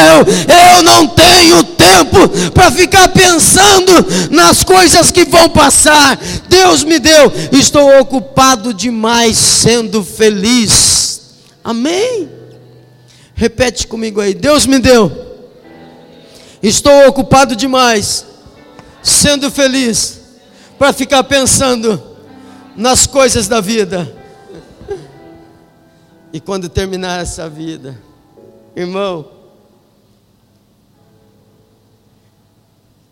Eu 0.77 0.83
não 0.83 1.07
tenho 1.07 1.63
tempo 1.65 2.51
para 2.51 2.71
ficar 2.71 3.09
pensando 3.09 3.93
nas 4.31 4.65
coisas 4.65 5.11
que 5.11 5.25
vão 5.25 5.51
passar. 5.51 6.19
Deus 6.49 6.83
me 6.83 6.99
deu, 6.99 7.33
estou 7.53 8.01
ocupado 8.01 8.73
demais 8.73 9.37
sendo 9.37 10.03
feliz. 10.03 11.21
Amém? 11.63 12.44
Repete 13.35 13.87
comigo 13.87 14.21
aí. 14.21 14.33
Deus 14.33 14.67
me 14.67 14.79
deu. 14.79 15.11
Estou 16.63 17.07
ocupado 17.09 17.55
demais, 17.55 18.25
sendo 19.03 19.51
feliz, 19.51 20.21
para 20.79 20.93
ficar 20.93 21.25
pensando 21.25 22.03
nas 22.77 23.07
coisas 23.07 23.49
da 23.49 23.61
vida. 23.61 24.17
E 26.33 26.41
quando 26.41 26.69
terminar 26.69 27.21
essa 27.21 27.49
vida, 27.49 28.01
irmão, 28.75 29.31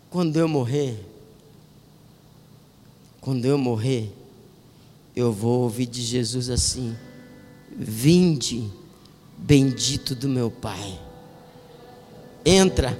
quando 0.09 0.35
eu 0.37 0.47
morrer, 0.47 0.99
quando 3.21 3.45
eu 3.45 3.57
morrer, 3.57 4.11
eu 5.15 5.31
vou 5.31 5.61
ouvir 5.61 5.85
de 5.85 6.01
Jesus 6.01 6.49
assim: 6.49 6.95
Vinde 7.71 8.69
bendito 9.43 10.15
do 10.15 10.29
meu 10.29 10.49
Pai. 10.49 10.99
Entra 12.45 12.97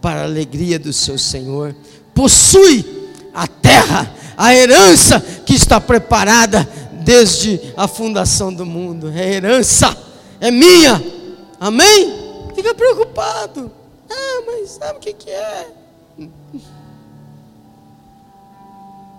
para 0.00 0.20
a 0.20 0.24
alegria 0.24 0.78
do 0.78 0.92
seu 0.92 1.18
Senhor, 1.18 1.74
possui 2.14 3.10
a 3.34 3.46
terra, 3.46 4.14
a 4.36 4.54
herança 4.54 5.20
que 5.20 5.54
está 5.54 5.80
preparada 5.80 6.68
desde 7.02 7.60
a 7.76 7.88
fundação 7.88 8.52
do 8.52 8.64
mundo. 8.64 9.10
É 9.10 9.34
herança, 9.34 9.96
é 10.38 10.50
minha. 10.50 11.02
Amém? 11.58 12.12
Fica 12.54 12.74
preocupado. 12.74 13.72
Ah, 14.08 14.42
mas 14.46 14.70
sabe 14.70 14.98
o 14.98 15.00
que, 15.00 15.12
que 15.12 15.30
é? 15.30 15.68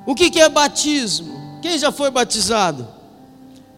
O 0.06 0.16
que, 0.16 0.30
que 0.30 0.40
é 0.40 0.48
batismo? 0.48 1.60
Quem 1.62 1.78
já 1.78 1.92
foi 1.92 2.10
batizado? 2.10 2.88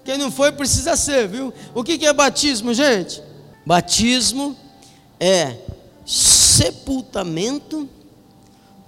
Quem 0.09 0.17
não 0.17 0.31
foi 0.31 0.51
precisa 0.51 0.95
ser, 0.95 1.27
viu? 1.27 1.53
O 1.75 1.83
que 1.83 2.03
é 2.03 2.11
batismo, 2.11 2.73
gente? 2.73 3.21
Batismo 3.63 4.57
é 5.19 5.55
sepultamento 6.03 7.87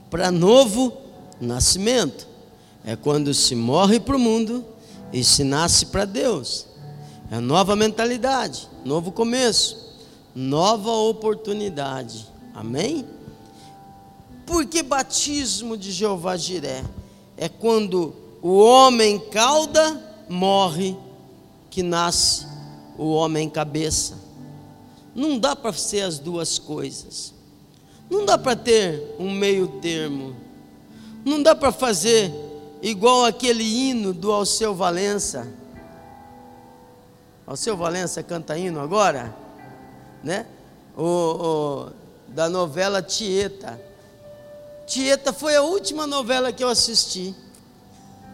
para 0.10 0.32
novo 0.32 0.92
nascimento. 1.40 2.28
É 2.84 2.96
quando 2.96 3.36
se 3.36 3.54
morre 3.54 4.00
para 4.00 4.16
o 4.16 4.20
mundo 4.20 4.66
e 5.14 5.24
se 5.24 5.44
nasce 5.44 5.86
para 5.86 6.06
Deus. 6.06 6.66
É 7.30 7.40
nova 7.40 7.76
mentalidade, 7.76 8.68
novo 8.84 9.12
começo, 9.12 9.78
nova 10.34 10.90
oportunidade. 10.90 12.26
Amém? 12.52 13.06
Porque 14.44 14.82
batismo 14.82 15.78
de 15.78 15.92
Jeová 15.92 16.36
Jiré 16.36 16.84
é 17.38 17.48
quando 17.48 18.12
o 18.42 18.58
homem 18.58 19.20
cauda 19.20 20.10
morre, 20.28 20.98
que 21.72 21.82
nasce 21.82 22.46
o 22.98 23.12
homem 23.14 23.50
cabeça. 23.50 24.16
Não 25.16 25.40
dá 25.40 25.56
para 25.56 25.74
ser 25.74 26.02
as 26.02 26.20
duas 26.20 26.60
coisas. 26.60 27.34
Não 28.10 28.26
dá 28.26 28.38
para 28.38 28.56
ter 28.56 29.16
um 29.18 29.32
meio 29.32 29.68
termo. 29.80 30.36
Não 31.24 31.42
dá 31.42 31.56
para 31.56 31.72
fazer 31.72 32.32
igual 32.82 33.26
aquele 33.26 33.64
hino 33.64 34.14
do 34.14 34.32
Alceu 34.32 34.76
Valença. 34.76 35.48
Alceu 37.48 37.78
Valença 37.78 38.22
canta 38.22 38.58
hino 38.58 38.80
agora, 38.80 39.34
né? 40.24 40.46
O, 40.98 41.04
o, 41.04 41.90
da 42.28 42.50
novela 42.50 43.02
Tieta. 43.02 43.80
Tieta 44.86 45.32
foi 45.32 45.56
a 45.56 45.62
última 45.62 46.06
novela 46.06 46.52
que 46.52 46.64
eu 46.64 46.70
assisti. 46.70 47.34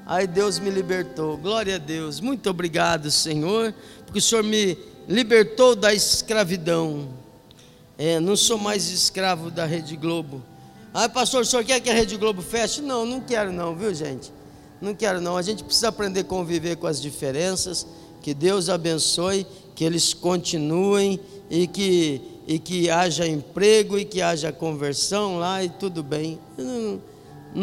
Aí 0.08 0.26
Deus 0.26 0.58
me 0.58 0.70
libertou. 0.70 1.36
Glória 1.36 1.76
a 1.76 1.78
Deus. 1.78 2.22
Muito 2.22 2.50
obrigado, 2.50 3.12
Senhor, 3.12 3.74
porque 4.06 4.20
o 4.20 4.22
Senhor 4.22 4.42
me 4.42 4.78
libertou 5.06 5.76
da 5.76 5.94
escravidão. 5.94 7.10
É, 7.98 8.18
não 8.18 8.38
sou 8.38 8.58
mais 8.58 8.90
escravo 8.90 9.52
da 9.52 9.66
Rede 9.66 9.98
Globo. 9.98 10.42
Ah, 10.94 11.10
pastor, 11.10 11.42
o 11.42 11.46
senhor 11.46 11.66
quer 11.66 11.82
que 11.82 11.90
a 11.90 11.94
Rede 11.94 12.16
Globo 12.16 12.42
feche? 12.42 12.82
Não, 12.82 13.06
não 13.06 13.20
quero 13.20 13.52
não, 13.52 13.76
viu 13.76 13.94
gente? 13.94 14.32
Não 14.80 14.96
quero 14.96 15.20
não. 15.20 15.36
A 15.36 15.42
gente 15.42 15.62
precisa 15.62 15.90
aprender 15.90 16.22
a 16.22 16.24
conviver 16.24 16.78
com 16.78 16.88
as 16.88 17.02
diferenças. 17.02 17.86
Que 18.22 18.34
Deus 18.34 18.70
abençoe, 18.70 19.46
que 19.76 19.84
eles 19.84 20.14
continuem 20.14 21.20
e 21.50 21.68
que, 21.68 22.22
e 22.48 22.60
que 22.60 22.90
haja 22.90 23.28
emprego 23.28 24.00
e 24.00 24.06
que 24.06 24.22
haja 24.22 24.54
conversão 24.54 25.38
lá 25.38 25.62
e 25.64 25.70
tudo 25.70 26.02
bem. 26.02 26.40
Não 26.58 27.02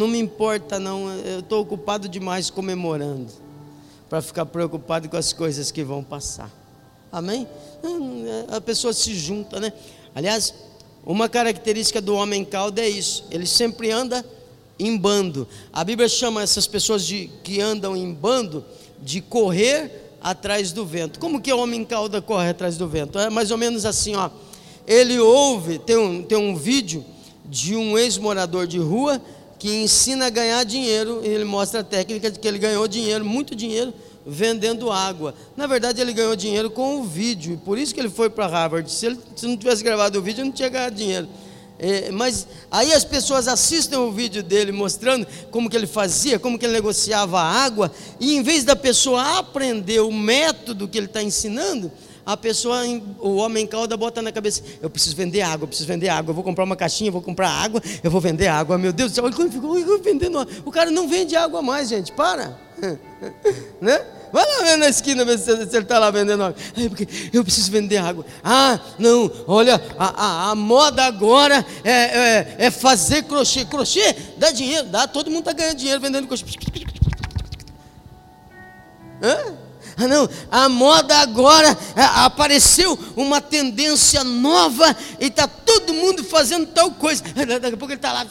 me 0.08 0.18
importa 0.18 0.78
não, 0.78 1.10
eu 1.10 1.40
estou 1.40 1.62
ocupado 1.62 2.08
demais 2.08 2.50
comemorando 2.50 3.32
para 4.08 4.20
ficar 4.20 4.46
preocupado 4.46 5.08
com 5.08 5.16
as 5.16 5.32
coisas 5.32 5.70
que 5.70 5.82
vão 5.82 6.02
passar. 6.02 6.50
Amém? 7.10 7.46
A 8.48 8.60
pessoa 8.60 8.92
se 8.92 9.14
junta, 9.14 9.60
né? 9.60 9.72
Aliás, 10.14 10.54
uma 11.04 11.28
característica 11.28 12.00
do 12.00 12.14
homem 12.14 12.44
caldo 12.44 12.80
é 12.80 12.88
isso, 12.88 13.24
ele 13.30 13.46
sempre 13.46 13.90
anda 13.90 14.24
em 14.78 14.96
bando. 14.96 15.46
A 15.72 15.84
Bíblia 15.84 16.08
chama 16.08 16.42
essas 16.42 16.66
pessoas 16.66 17.06
de, 17.06 17.30
que 17.42 17.60
andam 17.60 17.96
em 17.96 18.12
bando 18.12 18.64
de 19.00 19.20
correr 19.20 20.16
atrás 20.20 20.72
do 20.72 20.84
vento. 20.84 21.18
Como 21.20 21.40
que 21.40 21.52
o 21.52 21.58
homem 21.58 21.84
cauda 21.84 22.20
corre 22.22 22.48
atrás 22.48 22.76
do 22.76 22.88
vento? 22.88 23.18
É 23.18 23.28
mais 23.28 23.50
ou 23.50 23.58
menos 23.58 23.84
assim, 23.84 24.16
ó. 24.16 24.30
Ele 24.86 25.18
ouve, 25.18 25.78
tem 25.78 25.96
um, 25.96 26.22
tem 26.22 26.36
um 26.36 26.56
vídeo 26.56 27.04
de 27.44 27.76
um 27.76 27.96
ex-morador 27.96 28.66
de 28.66 28.78
rua 28.78 29.20
que 29.58 29.82
ensina 29.82 30.26
a 30.26 30.30
ganhar 30.30 30.64
dinheiro, 30.64 31.20
e 31.24 31.28
ele 31.28 31.44
mostra 31.44 31.80
a 31.80 31.84
técnica 31.84 32.30
de 32.30 32.38
que 32.38 32.46
ele 32.46 32.58
ganhou 32.58 32.86
dinheiro, 32.86 33.24
muito 33.24 33.54
dinheiro, 33.54 33.92
vendendo 34.26 34.90
água. 34.90 35.34
Na 35.56 35.66
verdade, 35.66 36.00
ele 36.00 36.12
ganhou 36.12 36.34
dinheiro 36.34 36.70
com 36.70 37.00
o 37.00 37.04
vídeo, 37.04 37.54
e 37.54 37.56
por 37.56 37.78
isso 37.78 37.94
que 37.94 38.00
ele 38.00 38.10
foi 38.10 38.30
para 38.30 38.46
Harvard. 38.46 38.90
Se 38.90 39.06
ele 39.06 39.18
se 39.36 39.46
não 39.46 39.56
tivesse 39.56 39.82
gravado 39.82 40.18
o 40.18 40.22
vídeo, 40.22 40.40
ele 40.40 40.48
não 40.48 40.54
tinha 40.54 40.68
ganhado 40.68 40.96
dinheiro. 40.96 41.28
É, 41.76 42.10
mas 42.12 42.46
aí 42.70 42.92
as 42.92 43.04
pessoas 43.04 43.48
assistem 43.48 43.98
o 43.98 44.12
vídeo 44.12 44.42
dele 44.42 44.70
mostrando 44.70 45.26
como 45.50 45.68
que 45.68 45.76
ele 45.76 45.88
fazia, 45.88 46.38
como 46.38 46.58
que 46.58 46.64
ele 46.64 46.72
negociava 46.72 47.40
a 47.40 47.64
água, 47.64 47.90
e 48.20 48.36
em 48.36 48.42
vez 48.42 48.64
da 48.64 48.76
pessoa 48.76 49.38
aprender 49.38 50.00
o 50.00 50.12
método 50.12 50.86
que 50.86 50.96
ele 50.96 51.06
está 51.06 51.22
ensinando, 51.22 51.90
a 52.26 52.36
pessoa, 52.36 52.82
o 53.20 53.36
homem 53.36 53.66
cauda 53.66 53.96
bota 53.96 54.22
na 54.22 54.32
cabeça, 54.32 54.62
eu 54.80 54.88
preciso 54.88 55.14
vender 55.14 55.42
água, 55.42 55.64
eu 55.64 55.68
preciso 55.68 55.86
vender 55.86 56.08
água, 56.08 56.30
eu 56.30 56.34
vou 56.34 56.44
comprar 56.44 56.64
uma 56.64 56.76
caixinha, 56.76 57.08
eu 57.08 57.12
vou 57.12 57.22
comprar 57.22 57.50
água, 57.50 57.82
eu 58.02 58.10
vou 58.10 58.20
vender 58.20 58.46
água, 58.46 58.78
meu 58.78 58.92
Deus 58.92 59.12
do 59.12 59.14
céu, 59.14 59.32
como 59.32 59.50
ficou 59.50 59.74
vendendo. 60.00 60.46
O 60.64 60.72
cara 60.72 60.90
não 60.90 61.08
vende 61.08 61.36
água 61.36 61.60
mais, 61.60 61.88
gente, 61.88 62.12
para. 62.12 62.58
né? 63.80 64.04
Vai 64.32 64.44
lá 64.44 64.76
na 64.78 64.88
esquina 64.88 65.24
ver 65.24 65.38
se, 65.38 65.50
ele 65.50 65.62
está 65.62 65.98
lá 65.98 66.10
vendendo 66.10 66.42
água. 66.42 66.56
É 66.76 66.88
porque 66.88 67.06
eu 67.32 67.44
preciso 67.44 67.70
vender 67.70 67.98
água. 67.98 68.24
Ah, 68.42 68.80
não, 68.98 69.30
olha, 69.46 69.80
a, 69.96 70.06
a, 70.06 70.50
a 70.50 70.54
moda 70.54 71.04
agora 71.04 71.64
é, 71.84 71.92
é, 71.92 72.56
é, 72.58 72.70
fazer 72.70 73.22
crochê. 73.24 73.64
Crochê 73.64 74.16
dá 74.36 74.50
dinheiro, 74.50 74.88
dá, 74.88 75.06
todo 75.06 75.30
mundo 75.30 75.40
está 75.40 75.52
ganhando 75.52 75.76
dinheiro 75.76 76.00
vendendo 76.00 76.26
crochê. 76.26 76.44
Hã? 79.22 79.63
Ah, 79.96 80.08
não, 80.08 80.28
a 80.50 80.68
moda 80.68 81.16
agora 81.18 81.68
é, 81.94 82.02
apareceu 82.24 82.98
uma 83.16 83.40
tendência 83.40 84.24
nova 84.24 84.96
e 85.20 85.26
está 85.26 85.46
todo 85.46 85.94
mundo 85.94 86.24
fazendo 86.24 86.66
tal 86.66 86.90
coisa. 86.90 87.22
Daqui 87.60 87.74
a 87.74 87.78
pouco 87.78 87.92
ele 87.92 87.94
está 87.94 88.12
lá. 88.12 88.26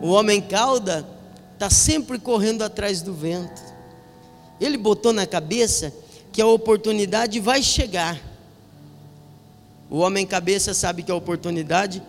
O 0.00 0.10
homem 0.10 0.40
cauda 0.40 1.06
está 1.54 1.68
sempre 1.68 2.18
correndo 2.18 2.62
atrás 2.62 3.02
do 3.02 3.12
vento. 3.12 3.62
Ele 4.60 4.76
botou 4.76 5.12
na 5.12 5.26
cabeça 5.26 5.92
que 6.32 6.40
a 6.40 6.46
oportunidade 6.46 7.40
vai 7.40 7.62
chegar. 7.62 8.18
O 9.90 9.98
homem 9.98 10.26
cabeça 10.26 10.72
sabe 10.72 11.02
que 11.02 11.10
a 11.10 11.14
oportunidade 11.14 12.02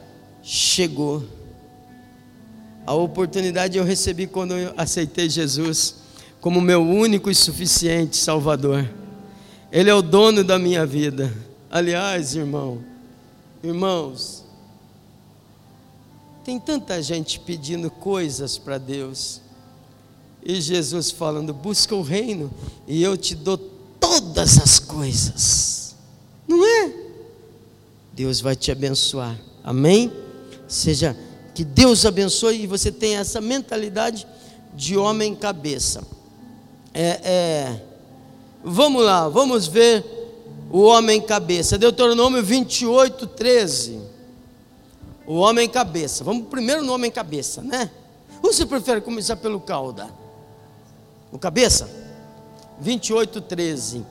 chegou. 0.43 1.27
A 2.85 2.93
oportunidade 2.93 3.77
eu 3.77 3.83
recebi 3.83 4.27
quando 4.27 4.53
eu 4.53 4.73
aceitei 4.77 5.29
Jesus 5.29 6.02
como 6.43 6.59
meu 6.59 6.83
único 6.85 7.31
e 7.31 7.35
suficiente 7.35 8.17
Salvador. 8.17 8.85
Ele 9.71 9.89
é 9.89 9.93
o 9.95 10.01
dono 10.01 10.43
da 10.43 10.59
minha 10.59 10.85
vida. 10.85 11.33
Aliás, 11.71 12.35
irmão, 12.35 12.83
irmãos, 13.63 14.43
tem 16.43 16.59
tanta 16.59 17.01
gente 17.01 17.39
pedindo 17.39 17.89
coisas 17.89 18.57
para 18.57 18.77
Deus. 18.77 19.39
E 20.43 20.59
Jesus 20.59 21.11
falando: 21.11 21.53
busca 21.53 21.95
o 21.95 22.01
reino 22.01 22.51
e 22.85 23.01
eu 23.01 23.15
te 23.15 23.35
dou 23.35 23.57
todas 23.97 24.59
as 24.59 24.79
coisas. 24.79 25.95
Não 26.45 26.61
é? 26.65 26.93
Deus 28.11 28.41
vai 28.41 28.57
te 28.57 28.69
abençoar. 28.69 29.39
Amém? 29.63 30.11
Seja 30.67 31.15
que 31.55 31.63
Deus 31.63 32.05
abençoe 32.05 32.63
e 32.63 32.67
você 32.67 32.91
tenha 32.91 33.19
essa 33.19 33.39
mentalidade 33.39 34.27
de 34.75 34.97
homem 34.97 35.33
cabeça. 35.33 36.03
É, 36.93 37.19
é, 37.23 37.81
vamos 38.63 39.03
lá, 39.03 39.27
vamos 39.27 39.67
ver 39.67 40.05
o 40.71 40.81
homem 40.81 41.19
cabeça. 41.21 41.77
Deuteronômio 41.77 42.43
28, 42.43 43.27
13. 43.27 43.99
O 45.25 45.35
homem 45.35 45.67
cabeça. 45.67 46.23
Vamos 46.23 46.47
primeiro 46.47 46.83
no 46.83 46.93
homem 46.93 47.09
cabeça, 47.09 47.61
né? 47.61 47.89
Ou 48.41 48.53
você 48.53 48.65
prefere 48.65 49.01
começar 49.01 49.37
pelo 49.37 49.59
cauda? 49.59 50.09
O 51.31 51.39
cabeça? 51.39 51.89
28, 52.79 53.41
13. 53.41 54.05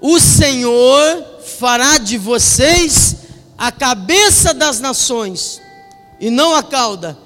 O 0.00 0.20
Senhor 0.20 1.24
fará 1.44 1.98
de 1.98 2.16
vocês 2.16 3.16
a 3.58 3.72
cabeça 3.72 4.54
das 4.54 4.80
nações 4.80 5.60
e 6.20 6.30
não 6.30 6.54
a 6.54 6.62
cauda. 6.62 7.18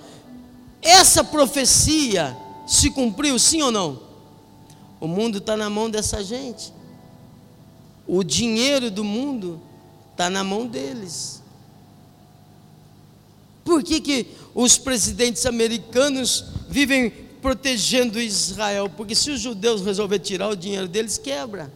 Essa 0.80 1.22
profecia 1.22 2.36
se 2.66 2.90
cumpriu, 2.90 3.38
sim 3.38 3.60
ou 3.62 3.70
não? 3.70 4.09
O 5.00 5.08
mundo 5.08 5.38
está 5.38 5.56
na 5.56 5.70
mão 5.70 5.88
dessa 5.88 6.22
gente. 6.22 6.72
O 8.06 8.22
dinheiro 8.22 8.90
do 8.90 9.02
mundo 9.02 9.60
está 10.12 10.28
na 10.28 10.44
mão 10.44 10.66
deles. 10.66 11.42
Por 13.64 13.82
que, 13.82 14.00
que 14.00 14.26
os 14.54 14.76
presidentes 14.76 15.46
americanos 15.46 16.44
vivem 16.68 17.10
protegendo 17.40 18.20
Israel, 18.20 18.90
porque 18.94 19.14
se 19.14 19.30
os 19.30 19.40
judeus 19.40 19.82
resolver 19.82 20.18
tirar 20.18 20.48
o 20.48 20.56
dinheiro 20.56 20.86
deles, 20.86 21.18
quebra. 21.18 21.72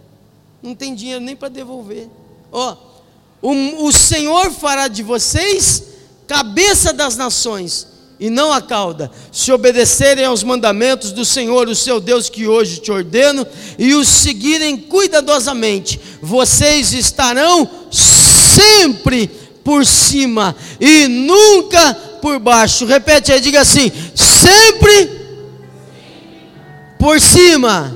Não 0.62 0.74
tem 0.74 0.94
dinheiro 0.94 1.20
nem 1.20 1.34
para 1.34 1.48
devolver. 1.48 2.08
Ó, 2.52 2.76
o, 3.40 3.86
o 3.86 3.92
Senhor 3.92 4.50
fará 4.52 4.88
de 4.88 5.02
vocês 5.02 5.84
cabeça 6.26 6.92
das 6.92 7.16
nações 7.16 7.88
e 8.18 8.30
não 8.30 8.52
a 8.52 8.62
cauda, 8.62 9.10
se 9.32 9.52
obedecerem 9.52 10.24
aos 10.24 10.42
mandamentos 10.42 11.12
do 11.12 11.24
Senhor, 11.24 11.68
o 11.68 11.74
seu 11.74 12.00
Deus, 12.00 12.28
que 12.28 12.46
hoje 12.46 12.80
te 12.80 12.92
ordeno, 12.92 13.46
e 13.78 13.94
os 13.94 14.08
seguirem 14.08 14.76
cuidadosamente, 14.76 16.00
vocês 16.22 16.92
estarão 16.92 17.68
sempre 17.90 19.28
por 19.64 19.84
cima 19.84 20.54
e 20.78 21.08
nunca 21.08 21.94
por 22.20 22.38
baixo. 22.38 22.86
Repete 22.86 23.32
aí, 23.32 23.40
diga 23.40 23.60
assim: 23.60 23.90
sempre 24.14 25.10
por 26.98 27.20
cima, 27.20 27.94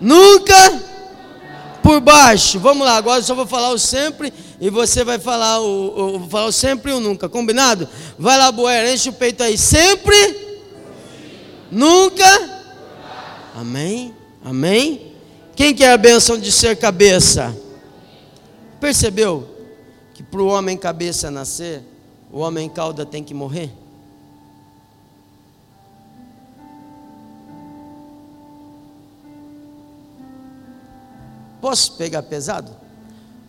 nunca 0.00 0.82
por 1.82 2.00
baixo. 2.00 2.58
Vamos 2.60 2.86
lá, 2.86 2.96
agora 2.96 3.20
eu 3.20 3.24
só 3.24 3.34
vou 3.34 3.46
falar 3.46 3.70
o 3.70 3.78
sempre 3.78 4.32
E 4.60 4.70
você 4.70 5.02
vai 5.02 5.18
falar 5.18 5.60
o, 5.60 6.16
o, 6.16 6.28
falar 6.28 6.46
o 6.46 6.52
sempre 6.52 6.92
ou 6.92 7.00
nunca, 7.00 7.28
combinado? 7.28 7.88
Vai 8.18 8.38
lá, 8.38 8.52
Boer, 8.52 8.92
enche 8.92 9.08
o 9.08 9.12
peito 9.12 9.42
aí. 9.42 9.58
Sempre? 9.58 10.58
Nunca? 11.70 12.24
Amém? 13.54 14.14
Amém? 14.44 15.12
Quem 15.56 15.74
quer 15.74 15.92
a 15.92 15.96
bênção 15.96 16.38
de 16.38 16.50
ser 16.52 16.76
cabeça? 16.76 17.56
Percebeu 18.80 19.48
que 20.12 20.22
para 20.22 20.40
o 20.40 20.46
homem 20.46 20.76
cabeça 20.76 21.30
nascer, 21.30 21.82
o 22.30 22.40
homem 22.40 22.68
cauda 22.68 23.04
tem 23.04 23.22
que 23.24 23.34
morrer? 23.34 23.70
Posso 31.60 31.92
pegar 31.92 32.22
pesado? 32.22 32.83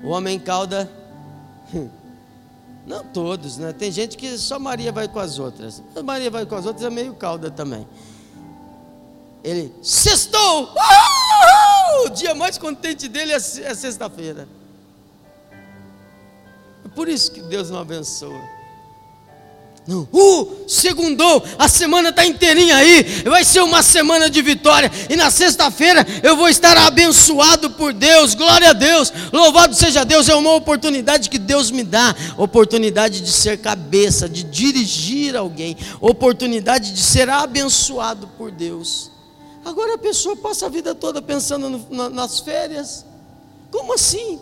O 0.03 0.09
homem 0.09 0.39
cauda. 0.39 0.89
Não 2.85 3.03
todos, 3.03 3.57
né? 3.57 3.73
Tem 3.73 3.91
gente 3.91 4.15
que 4.15 4.37
só 4.37 4.59
Maria 4.59 4.91
vai 4.91 5.07
com 5.07 5.19
as 5.19 5.39
outras. 5.39 5.81
Maria 6.03 6.29
vai 6.29 6.45
com 6.45 6.55
as 6.55 6.65
outras 6.65 6.85
é 6.85 6.89
meio 6.89 7.15
cauda 7.15 7.49
também. 7.49 7.87
Ele, 9.43 9.73
sextou! 9.81 10.73
O 12.05 12.09
dia 12.09 12.35
mais 12.35 12.57
contente 12.57 13.07
dele 13.07 13.31
é, 13.31 13.35
é 13.35 13.39
sexta-feira. 13.39 14.47
É 16.83 16.87
por 16.89 17.07
isso 17.07 17.31
que 17.31 17.41
Deus 17.41 17.69
não 17.69 17.79
abençoa. 17.79 18.54
Não. 19.87 20.07
Uh, 20.11 20.67
segundou, 20.67 21.43
a 21.59 21.67
semana 21.67 22.09
está 22.09 22.25
inteirinha 22.25 22.75
aí, 22.75 23.03
vai 23.23 23.45
ser 23.45 23.61
uma 23.61 23.83
semana 23.83 24.31
de 24.31 24.41
vitória, 24.41 24.91
e 25.07 25.15
na 25.15 25.29
sexta-feira 25.29 26.03
eu 26.23 26.35
vou 26.35 26.49
estar 26.49 26.75
abençoado 26.75 27.69
por 27.69 27.93
Deus, 27.93 28.33
glória 28.33 28.71
a 28.71 28.73
Deus, 28.73 29.13
louvado 29.31 29.75
seja 29.75 30.03
Deus, 30.03 30.27
é 30.27 30.33
uma 30.33 30.55
oportunidade 30.55 31.29
que 31.29 31.37
Deus 31.37 31.69
me 31.69 31.83
dá, 31.83 32.15
oportunidade 32.35 33.21
de 33.21 33.31
ser 33.31 33.59
cabeça, 33.59 34.27
de 34.27 34.43
dirigir 34.43 35.35
alguém, 35.35 35.77
oportunidade 36.01 36.91
de 36.91 37.01
ser 37.03 37.29
abençoado 37.29 38.27
por 38.39 38.49
Deus. 38.49 39.11
Agora 39.63 39.95
a 39.95 39.99
pessoa 39.99 40.35
passa 40.35 40.65
a 40.65 40.69
vida 40.69 40.95
toda 40.95 41.21
pensando 41.21 41.69
no, 41.69 41.87
na, 41.91 42.09
nas 42.09 42.39
férias, 42.39 43.05
como 43.71 43.93
assim? 43.93 44.39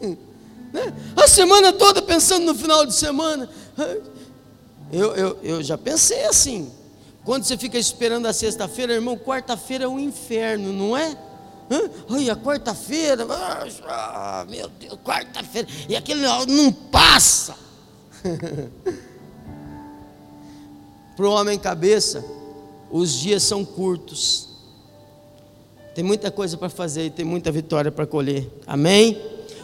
Né? 0.72 0.92
A 1.14 1.28
semana 1.28 1.72
toda 1.72 2.02
pensando 2.02 2.44
no 2.44 2.54
final 2.54 2.84
de 2.84 2.92
semana. 2.92 3.48
Eu, 4.92 5.14
eu, 5.14 5.38
eu 5.42 5.62
já 5.62 5.76
pensei 5.76 6.24
assim. 6.26 6.70
Quando 7.24 7.44
você 7.44 7.56
fica 7.58 7.76
esperando 7.76 8.26
a 8.26 8.32
sexta-feira, 8.32 8.92
irmão, 8.92 9.18
quarta-feira 9.18 9.84
é 9.84 9.88
um 9.88 9.98
inferno, 9.98 10.72
não 10.72 10.96
é? 10.96 11.16
Ai, 12.08 12.30
a 12.30 12.36
quarta-feira, 12.36 13.26
ah, 13.28 14.46
meu 14.48 14.68
Deus, 14.68 14.96
quarta-feira, 15.04 15.66
e 15.88 15.96
aquele 15.96 16.20
não 16.20 16.72
passa. 16.72 17.56
Para 21.16 21.26
o 21.26 21.30
homem 21.30 21.58
cabeça, 21.58 22.24
os 22.90 23.12
dias 23.12 23.42
são 23.42 23.64
curtos. 23.64 24.48
Tem 25.94 26.04
muita 26.04 26.30
coisa 26.30 26.56
para 26.58 26.68
fazer 26.68 27.06
e 27.06 27.10
tem 27.10 27.24
muita 27.24 27.50
vitória 27.50 27.90
para 27.90 28.06
colher. 28.06 28.46
Amém? 28.66 29.18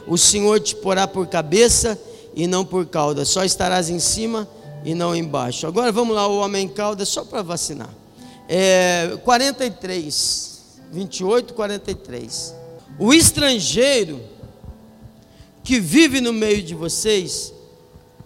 O 0.07 0.17
Senhor 0.17 0.59
te 0.61 0.75
porá 0.75 1.07
por 1.07 1.27
cabeça 1.27 1.99
e 2.35 2.47
não 2.47 2.65
por 2.65 2.87
cauda. 2.87 3.27
Só 3.27 3.45
estarás 3.45 3.91
em 3.91 3.99
cima 3.99 4.49
e 4.85 4.95
não 4.95 5.15
embaixo. 5.15 5.67
Agora 5.67 5.93
vamos 5.93 6.15
lá, 6.15 6.27
o 6.27 6.39
homem 6.39 6.69
cauda, 6.69 7.05
só 7.05 7.25
para 7.25 7.43
vacinar. 7.43 7.91
É, 8.49 9.19
43, 9.25 10.81
28, 10.93 11.55
43. 11.55 12.55
O 12.99 13.15
estrangeiro 13.15 14.21
que 15.65 15.81
vive 15.81 16.21
no 16.21 16.33
meio 16.33 16.63
de 16.63 16.75
vocês 16.75 17.53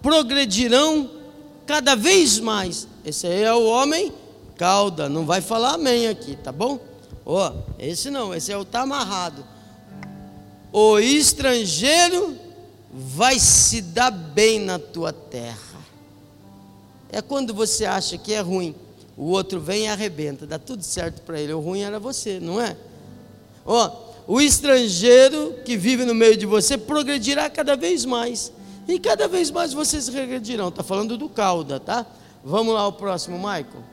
progredirão 0.03 1.11
cada 1.67 1.95
vez 1.95 2.39
mais. 2.39 2.89
Esse 3.05 3.27
aí 3.27 3.43
é 3.43 3.53
o 3.53 3.67
homem 3.67 4.13
cauda, 4.57 5.09
não 5.09 5.27
vai 5.27 5.41
falar 5.41 5.75
amém 5.75 6.09
aqui, 6.09 6.37
tá 6.37 6.51
bom? 6.51 6.79
Ó, 7.25 7.51
oh, 7.51 7.73
esse 7.79 8.11
não, 8.11 8.35
esse 8.35 8.53
é 8.53 8.57
o 8.57 8.65
tá 8.65 8.83
amarrado. 8.83 9.45
O 10.73 10.99
estrangeiro 10.99 12.37
vai 12.93 13.39
se 13.39 13.81
dar 13.83 14.11
bem 14.11 14.61
na 14.61 14.79
tua 14.79 15.13
terra. 15.13 15.66
É 17.11 17.23
quando 17.23 17.55
você 17.55 17.85
acha 17.85 18.19
que 18.19 18.33
é 18.33 18.41
ruim, 18.41 18.75
o 19.17 19.31
outro 19.31 19.59
vem 19.61 19.85
e 19.85 19.89
arrebenta, 19.89 20.47
dá 20.47 20.59
tudo 20.59 20.83
certo 20.83 21.23
para 21.23 21.41
ele. 21.41 21.53
O 21.53 21.61
ruim 21.61 21.81
era 21.81 21.99
você, 21.99 22.39
não 22.39 22.61
é? 22.61 22.77
Ó, 23.65 23.91
o 24.27 24.41
estrangeiro 24.41 25.55
que 25.65 25.77
vive 25.77 26.05
no 26.05 26.15
meio 26.15 26.37
de 26.37 26.45
você 26.45 26.77
progredirá 26.77 27.49
cada 27.49 27.77
vez 27.77 28.05
mais. 28.05 28.53
E 28.87 28.99
cada 28.99 29.27
vez 29.27 29.51
mais 29.51 29.73
vocês 29.73 30.09
regredirão. 30.09 30.69
Está 30.69 30.83
falando 30.83 31.17
do 31.17 31.29
cauda, 31.29 31.81
tá? 31.81 32.07
Vamos 32.45 32.75
lá, 32.75 32.87
o 32.87 32.93
próximo, 32.93 33.37
Michael. 33.39 33.85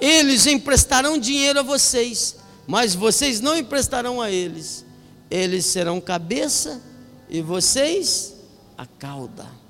Eles 0.00 0.46
emprestarão 0.46 1.18
dinheiro 1.18 1.60
a 1.60 1.62
vocês, 1.62 2.36
mas 2.66 2.94
vocês 2.94 3.40
não 3.40 3.56
emprestarão 3.56 4.20
a 4.20 4.30
eles. 4.30 4.84
Eles 5.30 5.66
serão 5.66 6.00
cabeça 6.00 6.80
e 7.28 7.40
vocês 7.42 8.34
a 8.76 8.86
cauda 8.86 9.63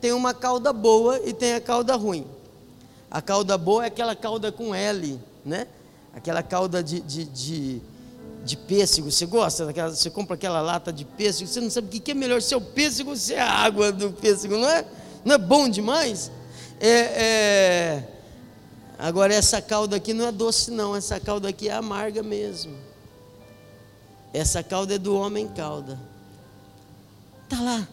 tem 0.00 0.12
uma 0.12 0.34
cauda 0.34 0.72
boa 0.72 1.20
e 1.24 1.32
tem 1.32 1.54
a 1.54 1.60
cauda 1.60 1.96
ruim. 1.96 2.26
A 3.10 3.22
cauda 3.22 3.56
boa 3.56 3.84
é 3.84 3.86
aquela 3.86 4.14
cauda 4.14 4.52
com 4.52 4.74
L, 4.74 5.20
né? 5.44 5.66
Aquela 6.14 6.42
cauda 6.42 6.82
de, 6.82 7.00
de, 7.00 7.24
de, 7.24 7.82
de 8.44 8.56
pêssego. 8.56 9.10
Você 9.10 9.26
gosta 9.26 9.64
daquela? 9.64 9.94
Você 9.94 10.10
compra 10.10 10.34
aquela 10.34 10.60
lata 10.60 10.92
de 10.92 11.04
pêssego, 11.04 11.48
você 11.48 11.60
não 11.60 11.70
sabe 11.70 11.96
o 11.96 12.00
que 12.00 12.10
é 12.10 12.14
melhor, 12.14 12.42
se 12.42 12.52
é 12.52 12.56
o 12.56 12.60
pêssego 12.60 13.10
ou 13.10 13.16
se 13.16 13.34
é 13.34 13.40
a 13.40 13.50
água 13.50 13.92
do 13.92 14.12
pêssego, 14.12 14.56
não 14.56 14.68
é? 14.68 14.84
Não 15.24 15.34
é 15.34 15.38
bom 15.38 15.68
demais? 15.68 16.30
É, 16.80 16.90
é... 16.90 18.08
Agora 18.98 19.34
essa 19.34 19.60
cauda 19.60 19.96
aqui 19.96 20.14
não 20.14 20.26
é 20.26 20.32
doce 20.32 20.70
não, 20.70 20.96
essa 20.96 21.20
cauda 21.20 21.48
aqui 21.48 21.68
é 21.68 21.72
amarga 21.72 22.22
mesmo. 22.22 22.76
Essa 24.32 24.62
cauda 24.62 24.94
é 24.94 24.98
do 24.98 25.14
homem 25.16 25.48
cauda. 25.48 25.98
Está 27.44 27.62
lá, 27.62 27.88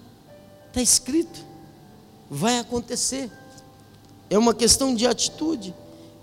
está 0.70 0.82
escrito 0.82 1.53
vai 2.30 2.60
acontecer. 2.60 3.30
É 4.30 4.38
uma 4.38 4.54
questão 4.54 4.96
de 4.96 5.06
atitude, 5.06 5.74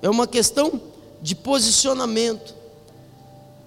é 0.03 0.09
uma 0.09 0.27
questão 0.27 0.81
de 1.23 1.35
posicionamento. 1.35 2.55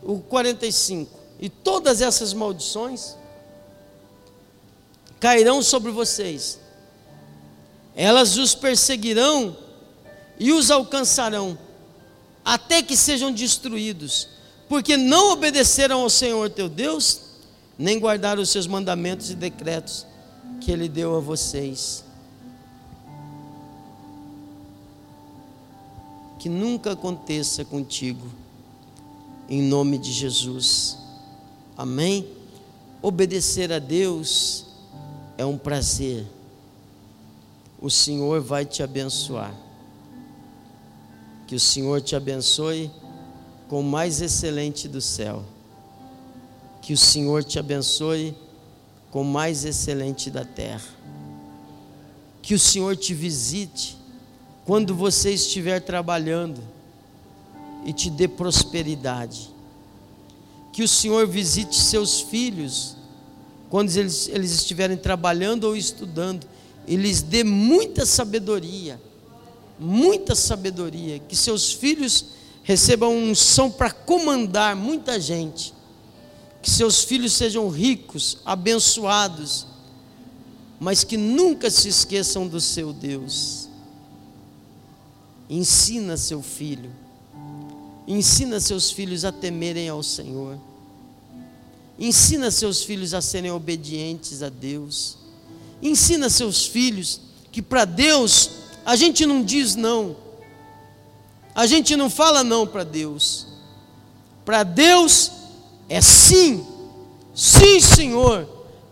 O 0.02 0.20
45. 0.20 1.10
E 1.40 1.50
todas 1.50 2.02
essas 2.02 2.34
maldições 2.34 3.16
cairão 5.20 5.62
sobre 5.62 5.92
vocês, 5.92 6.60
elas 7.96 8.38
os 8.38 8.54
perseguirão 8.54 9.56
e 10.38 10.52
os 10.52 10.70
alcançarão, 10.70 11.58
até 12.44 12.82
que 12.82 12.98
sejam 12.98 13.32
destruídos, 13.32 14.28
porque 14.68 14.98
não 14.98 15.32
obedeceram 15.32 16.02
ao 16.02 16.10
Senhor 16.10 16.50
teu 16.50 16.68
Deus, 16.68 17.22
nem 17.78 18.00
guardaram 18.00 18.42
os 18.42 18.50
seus 18.50 18.68
mandamentos 18.68 19.30
e 19.30 19.36
decretos 19.36 20.06
que 20.60 20.72
Ele 20.72 20.90
deu 20.90 21.16
a 21.16 21.20
vocês. 21.20 22.04
Que 26.44 26.50
nunca 26.50 26.92
aconteça 26.92 27.64
contigo, 27.64 28.28
em 29.48 29.62
nome 29.62 29.98
de 29.98 30.12
Jesus. 30.12 30.98
Amém? 31.78 32.28
Obedecer 33.02 33.72
a 33.72 33.80
Deus 33.80 34.66
é 35.38 35.46
um 35.46 35.58
prazer. 35.58 36.28
O 37.80 37.90
Senhor 37.90 38.42
vai 38.42 38.66
te 38.66 38.84
abençoar. 38.84 39.56
Que 41.48 41.56
o 41.56 41.60
Senhor 41.62 42.02
te 42.02 42.14
abençoe 42.14 42.92
com 43.70 43.80
o 43.80 43.84
mais 43.84 44.20
excelente 44.20 44.90
do 44.90 45.00
céu. 45.00 45.46
Que 46.82 46.92
o 46.92 46.98
Senhor 46.98 47.42
te 47.46 47.58
abençoe 47.58 48.36
com 49.12 49.22
o 49.22 49.26
mais 49.26 49.64
excelente 49.64 50.30
da 50.30 50.44
terra. 50.44 50.90
Que 52.42 52.54
o 52.54 52.60
Senhor 52.60 52.98
te 52.98 53.14
visite 53.14 54.03
quando 54.66 54.96
você 54.96 55.32
estiver 55.32 55.82
trabalhando 55.82 56.62
e 57.86 57.92
te 57.92 58.10
dê 58.10 58.28
prosperidade. 58.28 59.50
Que 60.72 60.84
o 60.84 60.88
Senhor 60.88 61.28
visite 61.28 61.76
seus 61.76 62.22
filhos 62.22 62.96
quando 63.70 63.96
eles, 63.96 64.28
eles 64.30 64.52
estiverem 64.52 64.98
trabalhando 64.98 65.66
ou 65.66 65.76
estudando 65.76 66.48
e 66.88 66.96
lhes 66.96 67.22
dê 67.22 67.44
muita 67.44 68.06
sabedoria, 68.06 69.00
muita 69.80 70.34
sabedoria. 70.36 71.20
Que 71.20 71.36
seus 71.36 71.74
filhos 71.74 72.26
recebam 72.64 73.16
unção 73.16 73.70
para 73.70 73.92
comandar 73.92 74.76
muita 74.76 75.20
gente. 75.20 75.74
Que 76.62 76.70
seus 76.70 77.04
filhos 77.04 77.34
sejam 77.34 77.68
ricos, 77.68 78.38
abençoados, 78.46 79.68
mas 80.80 81.04
que 81.04 81.18
nunca 81.18 81.70
se 81.70 81.90
esqueçam 81.90 82.48
do 82.48 82.62
seu 82.62 82.94
Deus 82.94 83.73
Ensina 85.50 86.18
seu 86.18 86.42
filho, 86.42 86.92
ensina 88.08 88.60
seus 88.60 88.92
filhos 88.92 89.26
a 89.26 89.32
temerem 89.32 89.90
ao 89.90 90.02
Senhor. 90.02 90.58
Ensina 92.00 92.50
seus 92.50 92.84
filhos 92.84 93.14
a 93.14 93.22
serem 93.22 93.52
obedientes 93.52 94.42
a 94.42 94.50
Deus. 94.50 95.18
Ensina 95.82 96.30
seus 96.30 96.66
filhos 96.66 97.22
que 97.52 97.62
para 97.62 97.86
Deus 97.86 98.50
a 98.86 98.96
gente 98.96 99.26
não 99.26 99.44
diz 99.44 99.76
não. 99.76 100.16
A 101.54 101.68
gente 101.68 101.96
não 101.96 102.10
fala 102.10 102.44
não 102.44 102.66
para 102.66 102.84
Deus. 102.84 103.48
Para 104.44 104.64
Deus 104.64 105.32
é 105.88 106.02
sim. 106.02 106.66
Sim, 107.36 107.80
Senhor. 107.80 108.48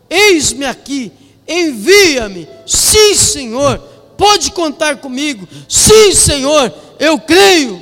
Eis-me 0.10 0.66
aqui. 0.66 1.12
Envia-me. 1.47 2.47
Sim, 2.68 3.16
Senhor. 3.16 3.82
Pode 4.22 4.51
contar 4.51 4.97
comigo. 4.97 5.47
Sim, 5.67 6.13
Senhor. 6.13 6.72
Eu 6.99 7.19
creio. 7.19 7.82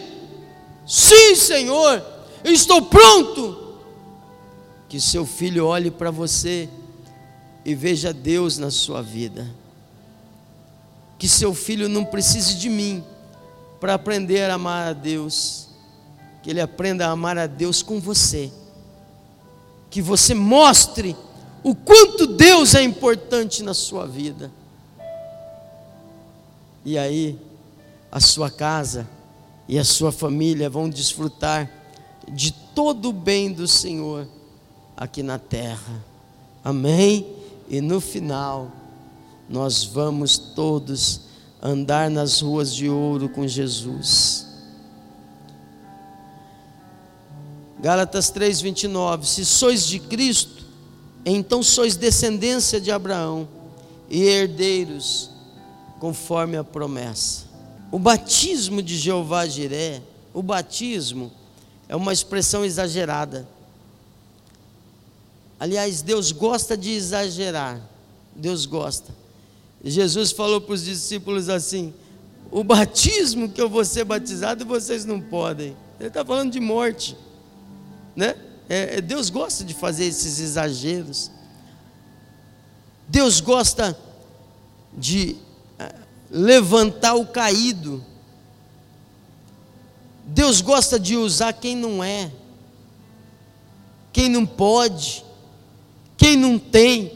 Sim, 0.87 1.35
Senhor. 1.35 2.01
Eu 2.41 2.53
estou 2.53 2.81
pronto. 2.83 3.75
Que 4.87 5.01
seu 5.01 5.25
filho 5.25 5.65
olhe 5.65 5.91
para 5.91 6.11
você 6.11 6.69
e 7.65 7.75
veja 7.75 8.13
Deus 8.13 8.57
na 8.57 8.71
sua 8.71 9.01
vida. 9.01 9.53
Que 11.17 11.27
seu 11.27 11.53
filho 11.53 11.89
não 11.89 12.05
precise 12.05 12.55
de 12.55 12.69
mim 12.69 13.03
para 13.77 13.95
aprender 13.95 14.49
a 14.49 14.53
amar 14.53 14.87
a 14.87 14.93
Deus. 14.93 15.67
Que 16.41 16.51
ele 16.51 16.61
aprenda 16.61 17.05
a 17.05 17.11
amar 17.11 17.37
a 17.37 17.47
Deus 17.47 17.83
com 17.83 17.99
você. 17.99 18.49
Que 19.89 20.01
você 20.01 20.33
mostre 20.33 21.17
o 21.61 21.75
quanto 21.75 22.25
Deus 22.25 22.75
é 22.75 22.81
importante 22.81 23.61
na 23.61 23.73
sua 23.73 24.07
vida. 24.07 24.49
E 26.83 26.97
aí, 26.97 27.39
a 28.11 28.19
sua 28.19 28.49
casa 28.49 29.07
e 29.67 29.77
a 29.77 29.83
sua 29.83 30.11
família 30.11 30.69
vão 30.69 30.89
desfrutar 30.89 31.69
de 32.27 32.51
todo 32.51 33.09
o 33.09 33.13
bem 33.13 33.51
do 33.51 33.67
Senhor 33.67 34.27
aqui 34.95 35.21
na 35.21 35.37
terra. 35.37 36.03
Amém? 36.63 37.27
E 37.67 37.81
no 37.81 38.01
final, 38.01 38.71
nós 39.47 39.83
vamos 39.83 40.37
todos 40.37 41.21
andar 41.61 42.09
nas 42.09 42.41
ruas 42.41 42.73
de 42.73 42.89
ouro 42.89 43.29
com 43.29 43.47
Jesus. 43.47 44.47
Gálatas 47.79 48.31
3:29 48.31 49.25
Se 49.25 49.45
sois 49.45 49.85
de 49.85 49.99
Cristo, 49.99 50.65
então 51.25 51.61
sois 51.61 51.95
descendência 51.95 52.79
de 52.79 52.91
Abraão 52.91 53.47
e 54.09 54.23
herdeiros 54.23 55.38
conforme 55.99 56.57
a 56.57 56.63
promessa. 56.63 57.45
O 57.91 57.99
batismo 57.99 58.81
de 58.81 58.97
Jeová 58.97 59.45
Jiré, 59.45 60.01
o 60.33 60.41
batismo 60.41 61.31
é 61.87 61.95
uma 61.95 62.13
expressão 62.13 62.63
exagerada. 62.63 63.47
Aliás, 65.59 66.01
Deus 66.01 66.31
gosta 66.31 66.77
de 66.77 66.91
exagerar. 66.91 67.81
Deus 68.35 68.65
gosta. 68.65 69.13
Jesus 69.83 70.31
falou 70.31 70.61
para 70.61 70.73
os 70.73 70.85
discípulos 70.85 71.49
assim: 71.49 71.93
o 72.51 72.63
batismo 72.63 73.49
que 73.49 73.61
eu 73.61 73.69
vou 73.69 73.83
ser 73.83 74.05
batizado, 74.05 74.65
vocês 74.65 75.03
não 75.03 75.19
podem. 75.19 75.75
Ele 75.99 76.07
está 76.07 76.23
falando 76.23 76.51
de 76.51 76.59
morte, 76.59 77.17
né? 78.15 78.35
É, 78.69 78.97
é, 78.97 79.01
Deus 79.01 79.29
gosta 79.29 79.63
de 79.65 79.73
fazer 79.73 80.05
esses 80.05 80.39
exageros. 80.39 81.31
Deus 83.07 83.41
gosta 83.41 83.97
de 84.95 85.35
levantar 86.29 87.15
o 87.15 87.25
caído. 87.25 88.03
Deus 90.25 90.61
gosta 90.61 90.99
de 90.99 91.15
usar 91.15 91.53
quem 91.53 91.75
não 91.75 92.03
é, 92.03 92.31
quem 94.13 94.29
não 94.29 94.45
pode 94.45 95.23
quem 96.19 96.35
não 96.35 96.59
tem. 96.59 97.13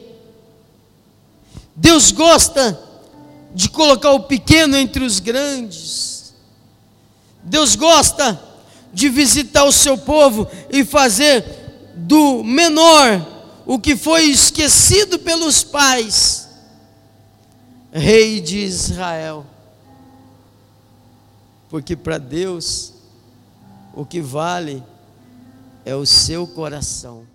Deus 1.75 2.11
gosta 2.11 2.79
de 3.53 3.69
colocar 3.69 4.11
o 4.11 4.21
pequeno 4.21 4.77
entre 4.77 5.03
os 5.03 5.19
grandes. 5.19 6.33
Deus 7.43 7.75
gosta 7.75 8.41
de 8.93 9.09
visitar 9.09 9.65
o 9.65 9.73
seu 9.73 9.97
povo 9.97 10.47
e 10.71 10.85
fazer 10.85 11.91
do 11.95 12.43
menor 12.43 13.27
o 13.65 13.77
que 13.77 13.97
foi 13.97 14.23
esquecido 14.23 15.19
pelos 15.19 15.63
pais, 15.63 16.42
Rei 17.93 18.41
de 18.41 18.57
Israel. 18.57 19.45
Porque 21.69 21.95
para 21.95 22.17
Deus 22.17 22.93
o 23.93 24.03
que 24.03 24.19
vale 24.19 24.83
é 25.85 25.95
o 25.95 26.05
seu 26.05 26.47
coração. 26.47 27.25